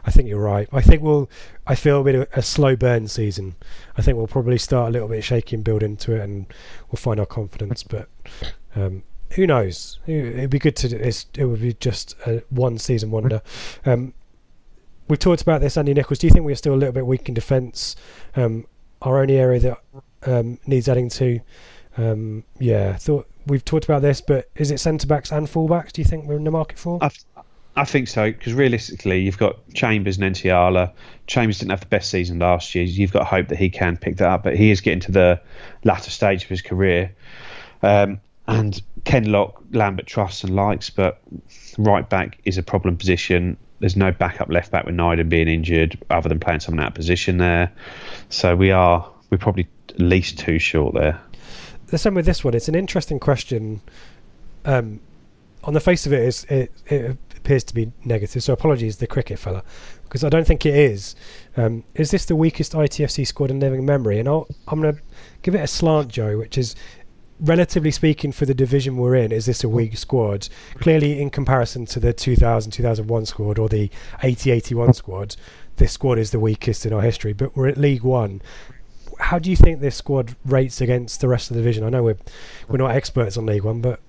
[0.05, 0.67] I think you're right.
[0.71, 1.29] I think we'll.
[1.65, 3.55] I feel a bit of a slow burn season.
[3.97, 6.45] I think we'll probably start a little bit shaky and build into it, and
[6.89, 7.81] we'll find our confidence.
[7.81, 8.07] But
[8.75, 9.99] um, who knows?
[10.07, 11.07] It'd be good to.
[11.07, 13.41] it would be just a one season wonder.
[13.85, 14.13] Um,
[15.07, 16.19] we've talked about this, Andy Nichols.
[16.19, 17.95] Do you think we're still a little bit weak in defence?
[18.35, 18.65] Um,
[19.01, 19.77] our only area that
[20.25, 21.39] um, needs adding to.
[21.97, 25.93] Um, yeah, thought we've talked about this, but is it centre backs and full backs?
[25.93, 26.99] Do you think we're in the market for?
[27.01, 27.17] I've,
[27.77, 30.91] I think so because realistically, you've got Chambers and Nsiala.
[31.27, 32.85] Chambers didn't have the best season last year.
[32.85, 35.41] You've got hope that he can pick that up, but he is getting to the
[35.83, 37.13] latter stage of his career.
[37.81, 41.21] Um, and Kenlock, Lambert trusts and likes, but
[41.77, 43.57] right back is a problem position.
[43.79, 46.95] There's no backup left back with Nydam being injured, other than playing someone out of
[46.95, 47.71] position there.
[48.29, 51.19] So we are we're probably at least two short there.
[51.87, 52.53] The same with this one.
[52.53, 53.81] It's an interesting question.
[54.63, 54.99] Um,
[55.63, 58.41] on the face of it, it, it appears to be negative.
[58.41, 59.63] So apologies, the cricket fella,
[60.03, 61.15] because I don't think it is.
[61.57, 64.19] Um, is this the weakest ITFC squad in living memory?
[64.19, 65.01] And i am going to
[65.41, 66.75] give it a slant, Joe, which is
[67.39, 70.47] relatively speaking for the division we're in, is this a weak squad?
[70.75, 73.89] Clearly, in comparison to the 2000 2001 squad or the
[74.23, 75.35] 80 81 squad,
[75.77, 77.33] this squad is the weakest in our history.
[77.33, 78.41] But we're at League One.
[79.19, 81.83] How do you think this squad rates against the rest of the division?
[81.83, 82.17] I know we're
[82.67, 83.99] we're not experts on League One, but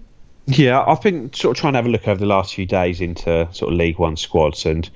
[0.47, 3.01] yeah, I've been sort of trying to have a look over the last few days
[3.01, 4.89] into sort of League One squads, and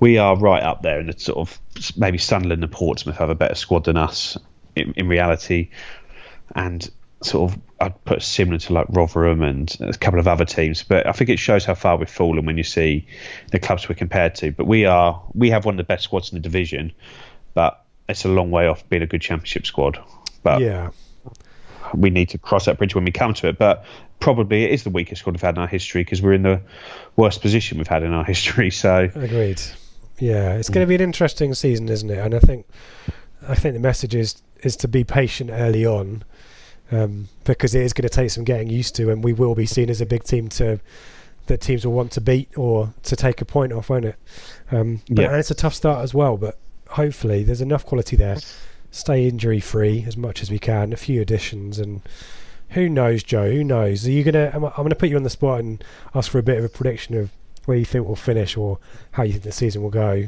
[0.00, 1.60] we are right up there in the sort of
[1.96, 4.36] maybe Sunderland and Portsmouth have a better squad than us
[4.74, 5.70] in, in reality,
[6.56, 6.90] and
[7.22, 11.06] sort of I'd put similar to like Rotherham and a couple of other teams, but
[11.06, 13.06] I think it shows how far we've fallen when you see
[13.50, 14.52] the clubs we're compared to.
[14.52, 16.92] But we are we have one of the best squads in the division,
[17.54, 19.98] but it's a long way off being a good championship squad.
[20.42, 20.90] But yeah,
[21.94, 23.58] we need to cross that bridge when we come to it.
[23.58, 23.84] But
[24.18, 26.60] probably it is the weakest squad we've had in our history because we're in the
[27.16, 28.70] worst position we've had in our history.
[28.70, 29.60] So agreed.
[30.18, 30.90] Yeah, it's going to mm.
[30.90, 32.18] be an interesting season, isn't it?
[32.18, 32.66] And I think
[33.48, 36.24] I think the message is is to be patient early on
[36.90, 39.66] um, because it is going to take some getting used to, and we will be
[39.66, 40.80] seen as a big team to
[41.46, 44.16] that teams will want to beat or to take a point off, won't it?
[44.70, 45.28] Um, but, yeah.
[45.28, 48.38] And it's a tough start as well, but hopefully there's enough quality there.
[48.92, 50.92] Stay injury free as much as we can.
[50.92, 52.02] A few additions and
[52.70, 53.50] who knows, Joe?
[53.50, 54.06] Who knows?
[54.06, 54.50] Are you gonna?
[54.54, 55.82] I'm, I'm gonna put you on the spot and
[56.14, 57.30] ask for a bit of a prediction of
[57.64, 58.78] where you think we'll finish or
[59.12, 60.26] how you think the season will go.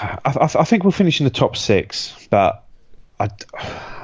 [0.00, 2.65] I, I, I think we'll finish in the top six, but
[3.18, 3.28] I,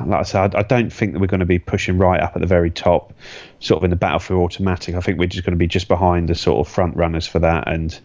[0.04, 2.40] like I said, I don't think that we're going to be pushing right up at
[2.40, 3.12] the very top,
[3.60, 4.94] sort of in the battle for automatic.
[4.94, 7.38] I think we're just going to be just behind the sort of front runners for
[7.40, 7.98] that and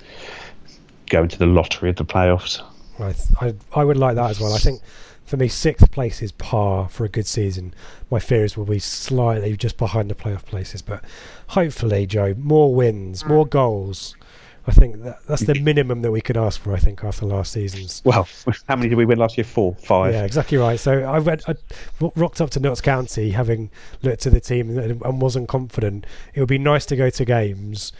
[1.10, 2.62] go into the lottery of the playoffs.
[3.00, 4.54] I, I, I would like that as well.
[4.54, 4.82] I think
[5.28, 7.74] for me, sixth place is par for a good season.
[8.10, 11.04] My fears will be slightly just behind the playoff places, but
[11.48, 13.30] hopefully, Joe, more wins, hmm.
[13.30, 14.16] more goals.
[14.68, 16.74] I think that, that's the minimum that we could ask for.
[16.74, 18.02] I think after last season's.
[18.04, 18.28] Well,
[18.68, 19.46] how many did we win last year?
[19.46, 20.14] Four, five.
[20.14, 20.80] Yeah, exactly right.
[20.80, 21.56] So I went, I
[22.16, 23.72] rocked up to Notts County, having
[24.04, 26.06] looked at the team and, and wasn't confident.
[26.34, 27.94] It would be nice to go to games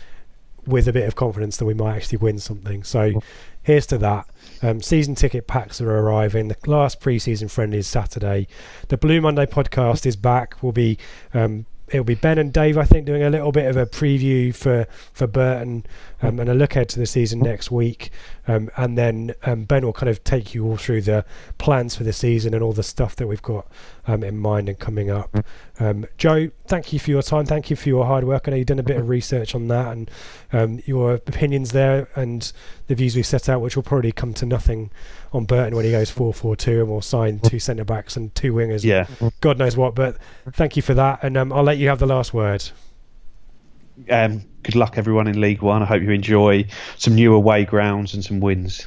[0.66, 2.84] with a bit of confidence that we might actually win something.
[2.84, 3.22] So
[3.64, 4.28] here's to that.
[4.62, 6.50] Um, season ticket packs are arriving.
[6.50, 8.48] The last pre-season friendly is Saturday.
[8.90, 10.62] The Blue Monday podcast is back.
[10.62, 10.98] We'll be
[11.34, 14.54] um, it'll be Ben and Dave, I think, doing a little bit of a preview
[14.54, 15.86] for for Burton
[16.22, 18.12] um, and a look ahead to the season next week.
[18.48, 21.26] Um, and then um, Ben will kind of take you all through the
[21.58, 23.68] plans for the season and all the stuff that we've got
[24.08, 25.36] um, in mind and coming up.
[25.80, 27.46] Um, Joe, thank you for your time.
[27.46, 28.48] Thank you for your hard work.
[28.48, 30.12] I know you've done a bit of research on that and
[30.54, 32.52] um, your opinions there and
[32.88, 34.90] the views we've set out, which will probably come to nothing
[35.34, 38.34] on Burton when he goes 4 4 2 and we'll sign two centre backs and
[38.36, 38.84] two wingers.
[38.84, 39.08] Yeah.
[39.42, 39.96] God knows what.
[39.96, 40.18] But
[40.54, 41.24] thank you for that.
[41.24, 42.64] And um, I'll let you have the last word.
[44.10, 45.82] Um, good luck, everyone in League One.
[45.82, 46.66] I hope you enjoy
[46.98, 48.86] some new away grounds and some wins.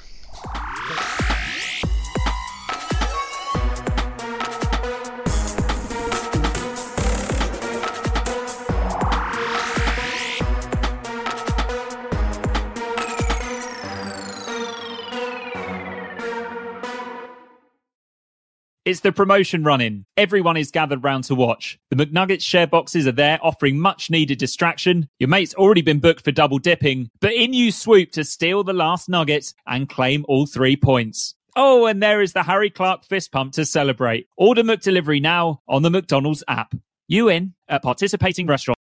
[18.90, 20.04] It's the promotion running.
[20.16, 21.78] Everyone is gathered round to watch.
[21.90, 25.08] The McNuggets share boxes are there offering much needed distraction.
[25.20, 28.72] Your mate's already been booked for double dipping, but in you swoop to steal the
[28.72, 31.36] last nugget and claim all three points.
[31.54, 34.26] Oh, and there is the Harry Clark fist pump to celebrate.
[34.36, 36.74] Order McDelivery now on the McDonald's app.
[37.06, 38.80] You in at participating restaurants.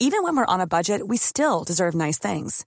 [0.00, 2.66] Even when we're on a budget, we still deserve nice things.